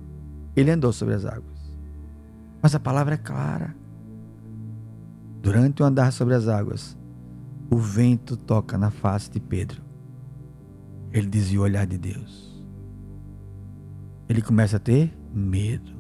ele 0.57 0.71
andou 0.71 0.93
sobre 0.93 1.15
as 1.15 1.25
águas. 1.25 1.77
Mas 2.63 2.75
a 2.75 2.81
palavra 2.81 3.15
é 3.15 3.19
clara. 3.19 3.75
Durante 5.43 5.83
o 5.83 5.87
andar 5.87 6.13
sobre 6.13 6.35
as 6.35 6.49
águas, 6.49 6.97
o 7.71 7.77
vento 7.77 8.37
toca 8.37 8.79
na 8.79 8.91
face 8.91 9.31
de 9.31 9.41
Pedro. 9.41 9.83
Ele 11.13 11.27
desvia 11.27 11.61
o 11.61 11.65
olhar 11.65 11.87
de 11.87 11.99
Deus 11.99 12.55
ele 14.29 14.43
começa 14.43 14.77
a 14.77 14.81
ter 14.81 15.13
medo. 15.33 15.93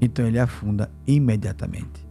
Então 0.00 0.26
ele 0.26 0.38
afunda 0.38 0.90
imediatamente. 1.06 2.08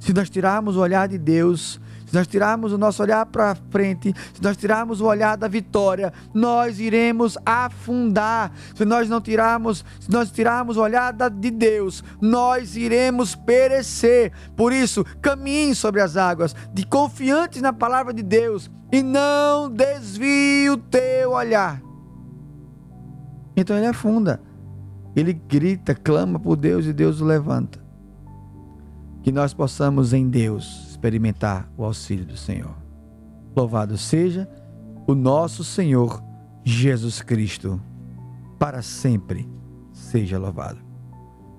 Se 0.00 0.12
nós 0.12 0.30
tirarmos 0.30 0.76
o 0.76 0.80
olhar 0.80 1.08
de 1.08 1.18
Deus, 1.18 1.80
se 2.10 2.16
nós 2.16 2.26
tirarmos 2.26 2.72
o 2.72 2.78
nosso 2.78 3.00
olhar 3.04 3.24
para 3.24 3.54
frente, 3.54 4.12
se 4.34 4.42
nós 4.42 4.56
tirarmos 4.56 5.00
o 5.00 5.06
olhar 5.06 5.36
da 5.36 5.46
vitória, 5.46 6.12
nós 6.34 6.80
iremos 6.80 7.38
afundar. 7.46 8.52
Se 8.74 8.84
nós 8.84 9.08
não 9.08 9.20
tirarmos, 9.20 9.84
se 10.00 10.10
nós 10.10 10.28
tirarmos 10.32 10.76
o 10.76 10.80
olhar 10.80 11.12
de 11.12 11.50
Deus, 11.52 12.02
nós 12.20 12.74
iremos 12.74 13.36
perecer. 13.36 14.32
Por 14.56 14.72
isso, 14.72 15.04
caminhe 15.22 15.72
sobre 15.72 16.00
as 16.00 16.16
águas, 16.16 16.52
de 16.74 16.84
confiantes 16.84 17.62
na 17.62 17.72
palavra 17.72 18.12
de 18.12 18.24
Deus 18.24 18.68
e 18.90 19.04
não 19.04 19.70
desvie 19.70 20.68
o 20.68 20.76
teu 20.76 21.30
olhar. 21.30 21.80
Então 23.56 23.76
ele 23.76 23.86
afunda. 23.86 24.42
Ele 25.14 25.32
grita, 25.32 25.94
clama 25.94 26.40
por 26.40 26.56
Deus 26.56 26.86
e 26.86 26.92
Deus 26.92 27.20
o 27.20 27.24
levanta. 27.24 27.78
Que 29.22 29.30
nós 29.30 29.54
possamos 29.54 30.12
em 30.12 30.28
Deus 30.28 30.89
experimentar 31.00 31.66
o 31.76 31.84
auxílio 31.84 32.26
do 32.26 32.36
Senhor. 32.36 32.76
Louvado 33.56 33.96
seja 33.96 34.48
o 35.06 35.14
nosso 35.14 35.64
Senhor 35.64 36.22
Jesus 36.62 37.22
Cristo. 37.22 37.80
Para 38.58 38.82
sempre 38.82 39.48
seja 39.92 40.38
louvado. 40.38 40.78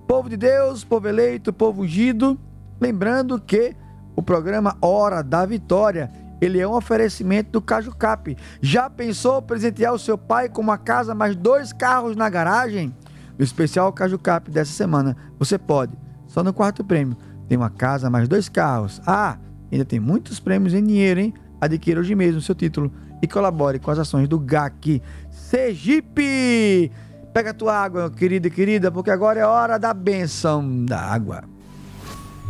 Povo 0.08 0.30
de 0.30 0.38
Deus, 0.38 0.84
povo 0.84 1.08
eleito, 1.08 1.52
povo 1.52 1.82
ungido, 1.82 2.40
Lembrando 2.82 3.40
que 3.40 3.76
o 4.16 4.24
programa 4.24 4.76
Hora 4.82 5.22
da 5.22 5.46
Vitória, 5.46 6.12
ele 6.42 6.60
é 6.60 6.68
um 6.68 6.74
oferecimento 6.74 7.52
do 7.52 7.62
Caju 7.62 7.96
Cap. 7.96 8.36
Já 8.60 8.90
pensou 8.90 9.40
presentear 9.40 9.94
o 9.94 10.00
seu 10.00 10.18
pai 10.18 10.50
com 10.50 10.62
uma 10.62 10.80
casa 10.80 11.14
mais 11.14 11.36
dois 11.36 11.72
carros 11.72 12.16
na 12.16 12.28
garagem? 12.28 12.92
No 13.38 13.44
especial 13.44 13.94
Caju 13.94 14.18
Cap 14.18 14.50
dessa 14.50 14.72
semana, 14.72 15.16
você 15.38 15.60
pode. 15.60 15.96
Só 16.26 16.44
no 16.44 16.52
quarto 16.52 16.84
prêmio. 16.84 17.16
Tem 17.52 17.58
uma 17.58 17.70
casa 17.70 18.10
mais 18.10 18.30
dois 18.30 18.48
carros. 18.48 19.02
Ah, 19.06 19.38
ainda 19.70 19.84
tem 19.84 20.00
muitos 20.00 20.40
prêmios 20.40 20.74
em 20.74 20.82
dinheiro, 20.82 21.20
hein? 21.20 21.34
Adquira 21.60 22.00
hoje 22.00 22.16
mesmo 22.16 22.38
o 22.38 22.42
seu 22.42 22.56
título 22.56 22.90
e 23.22 23.28
colabore 23.28 23.78
com 23.78 23.92
as 23.92 24.00
ações 24.00 24.30
do 24.30 24.40
GAC 24.40 25.02
Sergipe. 25.30 26.90
Pega 27.34 27.50
a 27.50 27.54
tua 27.54 27.76
água, 27.76 28.10
querida 28.10 28.48
e 28.48 28.50
querida, 28.50 28.90
porque 28.90 29.12
agora 29.12 29.38
é 29.38 29.46
hora 29.46 29.78
da 29.78 29.94
benção 29.94 30.86
da 30.86 31.02
água. 31.02 31.44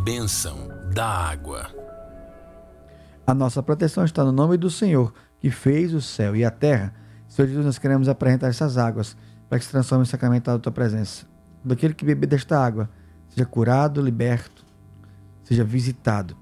Bênção 0.03 0.69
da 0.93 1.07
água. 1.07 1.65
A 3.25 3.33
nossa 3.33 3.63
proteção 3.63 4.05
está 4.05 4.23
no 4.23 4.31
nome 4.31 4.55
do 4.55 4.69
Senhor, 4.69 5.11
que 5.39 5.49
fez 5.49 5.95
o 5.95 6.01
céu 6.01 6.35
e 6.35 6.45
a 6.45 6.51
terra. 6.51 6.93
Senhor 7.27 7.47
Jesus, 7.47 7.65
nós 7.65 7.79
queremos 7.79 8.07
apresentar 8.07 8.49
essas 8.49 8.77
águas 8.77 9.17
para 9.49 9.57
que 9.57 9.65
se 9.65 9.71
transforme 9.71 10.03
em 10.03 10.07
sacramental 10.07 10.59
da 10.59 10.61
tua 10.61 10.71
presença. 10.71 11.25
Daquele 11.65 11.95
que 11.95 12.05
beber 12.05 12.27
desta 12.27 12.63
água, 12.63 12.87
seja 13.29 13.47
curado, 13.47 13.99
liberto, 13.99 14.69
seja 15.51 15.65
visitado 15.65 16.37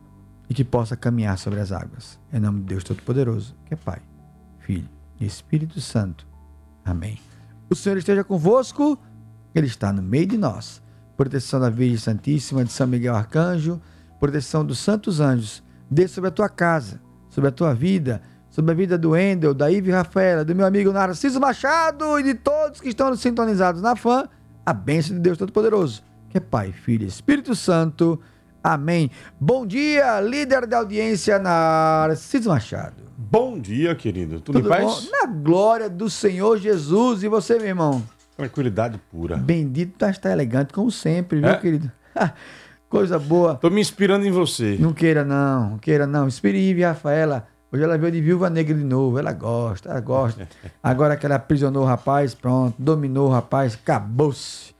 e 0.47 0.53
que 0.53 0.63
possa 0.63 0.95
caminhar 0.95 1.35
sobre 1.39 1.59
as 1.59 1.71
águas. 1.71 2.19
Em 2.31 2.39
nome 2.39 2.59
de 2.59 2.67
Deus 2.67 2.83
Todo-Poderoso, 2.83 3.55
que 3.65 3.73
é 3.73 3.77
Pai, 3.77 3.99
Filho 4.59 4.87
e 5.19 5.25
Espírito 5.25 5.81
Santo. 5.81 6.27
Amém. 6.85 7.17
O 7.71 7.75
Senhor 7.75 7.97
esteja 7.97 8.23
convosco, 8.23 8.99
Ele 9.55 9.65
está 9.65 9.91
no 9.91 10.03
meio 10.03 10.27
de 10.27 10.37
nós. 10.37 10.79
Proteção 11.17 11.59
da 11.59 11.71
Virgem 11.71 11.97
Santíssima, 11.97 12.63
de 12.63 12.71
São 12.71 12.85
Miguel 12.85 13.15
Arcanjo, 13.15 13.81
proteção 14.19 14.63
dos 14.63 14.77
santos 14.77 15.19
anjos, 15.19 15.63
dê 15.89 16.07
sobre 16.07 16.27
a 16.27 16.31
tua 16.31 16.47
casa, 16.47 17.01
sobre 17.29 17.49
a 17.49 17.51
tua 17.51 17.73
vida, 17.73 18.21
sobre 18.47 18.71
a 18.71 18.75
vida 18.75 18.95
do 18.95 19.17
Endel, 19.17 19.55
da 19.55 19.71
Ive 19.71 19.89
Rafaela, 19.89 20.45
do 20.45 20.53
meu 20.53 20.67
amigo 20.67 20.91
Narciso 20.91 21.39
Machado 21.39 22.19
e 22.19 22.23
de 22.23 22.35
todos 22.35 22.79
que 22.79 22.89
estão 22.89 23.15
sintonizados 23.15 23.81
na 23.81 23.95
fã, 23.95 24.29
a 24.63 24.71
bênção 24.71 25.15
de 25.15 25.21
Deus 25.21 25.37
Todo-Poderoso, 25.37 26.03
que 26.29 26.37
é 26.37 26.41
Pai, 26.41 26.71
Filho 26.71 27.05
e 27.05 27.07
Espírito 27.07 27.55
Santo. 27.55 28.21
Amém. 28.63 29.09
Bom 29.39 29.65
dia, 29.65 30.19
líder 30.19 30.65
da 30.67 30.79
audiência 30.79 31.39
Narciso 31.39 32.49
Machado. 32.49 33.03
Bom 33.17 33.59
dia, 33.59 33.95
querido. 33.95 34.39
Tudo, 34.41 34.59
em 34.59 34.63
paz? 34.63 34.83
bom? 34.83 35.01
Na 35.11 35.25
glória 35.27 35.89
do 35.89 36.09
Senhor 36.09 36.57
Jesus. 36.57 37.23
E 37.23 37.27
você, 37.27 37.57
meu 37.57 37.67
irmão? 37.67 38.03
Tranquilidade 38.35 38.99
pura. 39.11 39.37
Bendito 39.37 39.97
tá, 39.97 40.09
está 40.09 40.31
elegante, 40.31 40.73
como 40.73 40.89
sempre, 40.89 41.39
viu, 41.39 41.49
É? 41.49 41.55
querido? 41.57 41.91
Coisa 42.89 43.19
boa. 43.19 43.55
Tô 43.55 43.69
me 43.69 43.79
inspirando 43.79 44.25
em 44.25 44.31
você. 44.31 44.77
Não 44.79 44.93
queira, 44.93 45.23
não. 45.23 45.71
Não 45.71 45.77
queira, 45.77 46.07
não. 46.07 46.27
Inspire 46.27 46.57
Ive 46.57 46.83
Rafaela. 46.83 47.47
Hoje 47.71 47.83
ela 47.83 47.97
veio 47.97 48.11
de 48.11 48.19
viúva 48.19 48.49
negra 48.49 48.75
de 48.75 48.83
novo. 48.83 49.19
Ela 49.19 49.31
gosta, 49.31 49.89
ela 49.89 49.99
gosta. 49.99 50.47
Agora 50.81 51.15
que 51.15 51.25
ela 51.25 51.35
aprisionou 51.35 51.83
o 51.83 51.85
rapaz, 51.85 52.33
pronto. 52.33 52.75
Dominou 52.79 53.27
o 53.27 53.31
rapaz, 53.31 53.75
acabou-se. 53.75 54.73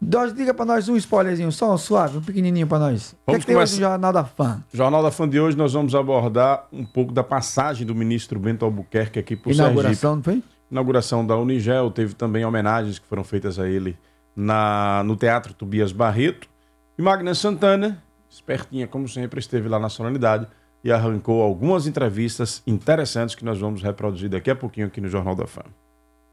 Nós, 0.00 0.32
diga 0.32 0.54
pra 0.54 0.64
nós 0.64 0.88
um 0.88 0.96
spoilerzinho, 0.96 1.50
só 1.50 1.74
um 1.74 1.78
suave, 1.78 2.18
um 2.18 2.20
pequenininho 2.20 2.66
pra 2.66 2.78
nós. 2.78 3.12
O 3.12 3.14
que, 3.14 3.16
é 3.16 3.32
Vamos 3.32 3.44
que 3.44 3.46
tem 3.46 3.56
hoje 3.56 3.74
no 3.74 3.80
Jornal 3.80 4.12
da 4.12 4.24
Fã? 4.24 4.64
Jornal 4.72 5.02
da 5.02 5.10
Fã 5.10 5.28
de 5.28 5.40
hoje 5.40 5.56
nós 5.56 5.72
vamos 5.72 5.94
abordar 5.94 6.66
um 6.72 6.84
pouco 6.84 7.12
da 7.12 7.24
passagem 7.24 7.84
do 7.84 7.94
ministro 7.94 8.38
Bento 8.38 8.64
Albuquerque 8.64 9.18
aqui 9.18 9.34
por 9.34 9.52
Sergipe. 9.52 9.72
Inauguração, 9.72 10.16
não 10.16 10.22
foi? 10.22 10.42
Inauguração 10.70 11.26
da 11.26 11.36
Unigel, 11.36 11.90
teve 11.90 12.14
também 12.14 12.44
homenagens 12.44 12.98
que 12.98 13.06
foram 13.06 13.24
feitas 13.24 13.58
a 13.58 13.68
ele 13.68 13.98
na, 14.36 15.02
no 15.04 15.16
Teatro 15.16 15.52
Tobias 15.52 15.90
Barreto. 15.90 16.48
E 16.96 17.02
Magna 17.02 17.34
Santana, 17.34 18.02
espertinha 18.30 18.86
como 18.86 19.08
sempre, 19.08 19.40
esteve 19.40 19.68
lá 19.68 19.80
na 19.80 19.88
solenidade 19.88 20.46
e 20.84 20.92
arrancou 20.92 21.42
algumas 21.42 21.88
entrevistas 21.88 22.62
interessantes 22.66 23.34
que 23.34 23.44
nós 23.44 23.58
vamos 23.58 23.82
reproduzir 23.82 24.28
daqui 24.30 24.50
a 24.50 24.56
pouquinho 24.56 24.86
aqui 24.86 25.00
no 25.00 25.08
Jornal 25.08 25.34
da 25.34 25.46
Fã. 25.46 25.62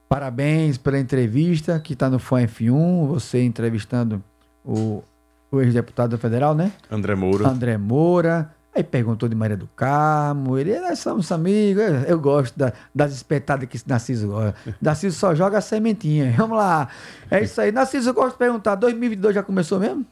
Parabéns 0.07 0.77
pela 0.77 0.99
entrevista 0.99 1.79
que 1.79 1.93
está 1.93 2.09
no 2.09 2.19
Fã 2.19 2.41
F1, 2.45 3.07
você 3.07 3.43
entrevistando 3.43 4.23
o, 4.63 5.03
o 5.51 5.61
ex-deputado 5.61 6.17
federal, 6.17 6.53
né? 6.53 6.71
André 6.91 7.15
Moura. 7.15 7.47
André 7.47 7.77
Moura. 7.77 8.51
Aí 8.75 8.83
perguntou 8.83 9.27
de 9.29 9.35
Maria 9.35 9.55
do 9.55 9.67
Carmo. 9.75 10.57
Ele, 10.57 10.77
nós 10.81 10.99
somos 10.99 11.31
amigos. 11.31 11.81
Eu, 11.81 11.93
eu 12.01 12.19
gosto 12.19 12.57
da- 12.59 12.73
das 12.93 13.13
espetadas 13.13 13.67
que 13.69 13.79
Narciso 13.87 14.27
gosta. 14.27 14.53
Narciso 14.81 15.17
só 15.17 15.33
joga 15.33 15.57
a 15.57 15.61
sementinha. 15.61 16.33
Vamos 16.37 16.57
lá. 16.57 16.89
É 17.31 17.41
isso 17.41 17.59
aí. 17.61 17.71
Narciso, 17.71 18.09
eu 18.09 18.13
gosto 18.13 18.33
de 18.33 18.37
perguntar: 18.39 18.75
2022 18.75 19.33
já 19.33 19.41
começou 19.41 19.79
mesmo? 19.79 20.05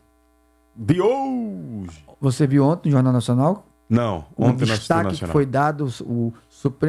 De 0.76 1.00
hoje! 1.02 2.04
Você 2.22 2.48
viu 2.48 2.66
ontem 2.66 2.88
no 2.90 2.94
Jornal 2.94 3.14
Nacional? 3.14 3.66
Não, 3.90 4.26
O 4.36 4.46
ontem 4.46 4.66
no 4.66 4.74
Instituto 4.74 4.80
destaque 4.80 5.02
que 5.08 5.12
Nacional. 5.12 5.34
foi 5.34 5.46
dado, 5.46 5.88
o, 6.02 6.34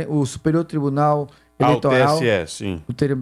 o 0.08 0.24
Superior 0.24 0.64
Tribunal 0.64 1.28
Ao 1.64 1.70
Eleitoral 1.72 2.18
TSE, 2.18 2.46
sim. 2.56 2.82
o 2.88 2.92
ter- 2.92 3.16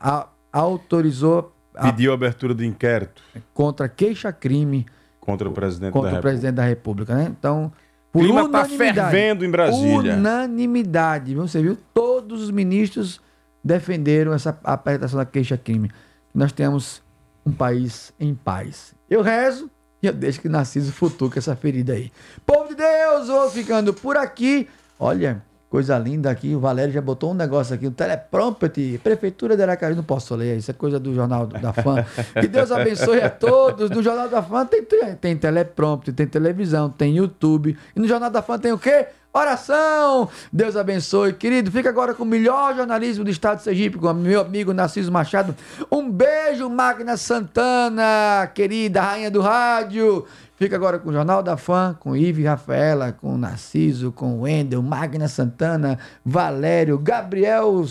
a- 0.00 0.28
autorizou 0.52 1.52
a- 1.74 1.90
Pediu 1.90 2.12
abertura 2.12 2.54
de 2.54 2.66
inquérito 2.66 3.22
contra 3.52 3.88
queixa-crime 3.88 4.86
contra 5.20 5.48
o 5.48 5.52
presidente 5.52 5.92
contra 5.92 6.10
da 6.10 6.14
o 6.14 6.16
República. 6.16 6.28
presidente 6.30 6.54
da 6.54 6.64
República, 6.64 7.14
né? 7.14 7.34
Então, 7.38 7.66
O 7.66 8.10
por 8.12 8.22
clima 8.22 8.42
tá 8.42 8.60
unanimidade, 8.60 9.10
fervendo 9.10 9.44
em 9.44 9.50
Brasília. 9.50 10.14
unanimidade, 10.14 11.34
viu? 11.34 11.46
você 11.46 11.60
viu? 11.62 11.76
Todos 11.92 12.42
os 12.44 12.50
ministros 12.50 13.20
defenderam 13.62 14.32
essa 14.32 14.58
apresentação 14.64 15.18
da 15.18 15.26
queixa-crime. 15.26 15.90
Nós 16.32 16.52
temos 16.52 17.02
um 17.44 17.50
país 17.52 18.12
em 18.20 18.34
paz. 18.34 18.94
Eu 19.10 19.20
rezo 19.22 19.68
e 20.02 20.06
eu 20.06 20.12
deixo 20.12 20.40
que 20.40 20.48
Narciso 20.48 20.92
futuque 20.92 21.38
essa 21.38 21.54
ferida 21.56 21.92
aí. 21.94 22.12
Povo 22.46 22.68
de 22.68 22.76
Deus, 22.76 23.28
vou 23.28 23.50
ficando 23.50 23.92
por 23.92 24.16
aqui. 24.16 24.68
Olha, 24.98 25.42
coisa 25.76 25.98
linda 25.98 26.30
aqui. 26.30 26.54
O 26.54 26.58
Valério 26.58 26.90
já 26.90 27.02
botou 27.02 27.32
um 27.32 27.34
negócio 27.34 27.74
aqui, 27.74 27.86
o 27.86 27.90
teleprompter. 27.90 28.98
Prefeitura 29.00 29.58
de 29.58 29.62
Aracaju, 29.62 29.94
não 29.94 30.02
posso 30.02 30.34
ler, 30.34 30.56
isso 30.56 30.70
é 30.70 30.74
coisa 30.74 30.98
do 30.98 31.14
Jornal 31.14 31.46
da 31.46 31.70
Fã. 31.70 32.02
Que 32.40 32.48
Deus 32.48 32.72
abençoe 32.72 33.20
a 33.20 33.28
todos. 33.28 33.90
No 33.90 34.02
Jornal 34.02 34.26
da 34.26 34.42
Fã 34.42 34.64
tem, 34.64 34.82
tem 35.20 35.36
teleprompter, 35.36 36.14
tem 36.14 36.26
televisão, 36.26 36.88
tem 36.88 37.16
YouTube. 37.16 37.76
E 37.94 38.00
no 38.00 38.08
Jornal 38.08 38.30
da 38.30 38.40
Fã 38.40 38.58
tem 38.58 38.72
o 38.72 38.78
quê? 38.78 39.08
Oração! 39.34 40.30
Deus 40.50 40.76
abençoe. 40.76 41.34
Querido, 41.34 41.70
fica 41.70 41.90
agora 41.90 42.14
com 42.14 42.22
o 42.22 42.26
melhor 42.26 42.74
jornalismo 42.74 43.22
do 43.22 43.28
estado 43.28 43.58
de 43.58 43.64
Sergipe, 43.64 43.98
com 43.98 44.10
meu 44.14 44.40
amigo 44.40 44.72
Narciso 44.72 45.12
Machado. 45.12 45.54
Um 45.92 46.10
beijo, 46.10 46.70
Magna 46.70 47.18
Santana, 47.18 48.50
querida 48.54 49.02
rainha 49.02 49.30
do 49.30 49.42
rádio. 49.42 50.24
Fica 50.56 50.74
agora 50.74 50.98
com 50.98 51.10
o 51.10 51.12
Jornal 51.12 51.42
da 51.42 51.56
Fã, 51.56 51.94
com 51.98 52.16
Ive 52.16 52.44
Rafaela, 52.44 53.12
com 53.12 53.36
Narciso, 53.36 54.10
com 54.10 54.40
Wendel, 54.40 54.82
Magna 54.82 55.28
Santana, 55.28 55.98
Valério, 56.24 56.98
Gabriel 56.98 57.84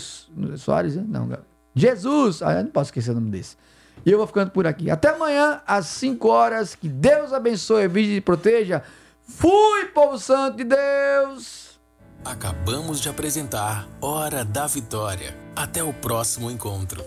Soares, 0.56 0.96
né? 0.96 1.04
não, 1.06 1.30
Jesus, 1.74 2.42
ah, 2.42 2.54
eu 2.54 2.64
não 2.64 2.70
posso 2.70 2.88
esquecer 2.88 3.10
o 3.12 3.14
nome 3.14 3.30
desse. 3.30 3.56
E 4.04 4.10
eu 4.10 4.18
vou 4.18 4.26
ficando 4.26 4.50
por 4.50 4.66
aqui. 4.66 4.90
Até 4.90 5.10
amanhã, 5.10 5.60
às 5.66 5.86
5 5.86 6.28
horas. 6.28 6.74
Que 6.74 6.88
Deus 6.88 7.32
abençoe, 7.32 7.86
vige 7.86 8.16
e 8.16 8.20
proteja. 8.20 8.82
Fui, 9.22 9.86
povo 9.86 10.18
santo 10.18 10.58
de 10.58 10.64
Deus! 10.64 11.78
Acabamos 12.24 13.00
de 13.00 13.08
apresentar 13.08 13.86
Hora 14.00 14.44
da 14.44 14.66
Vitória. 14.66 15.36
Até 15.54 15.82
o 15.82 15.92
próximo 15.92 16.50
encontro. 16.50 17.04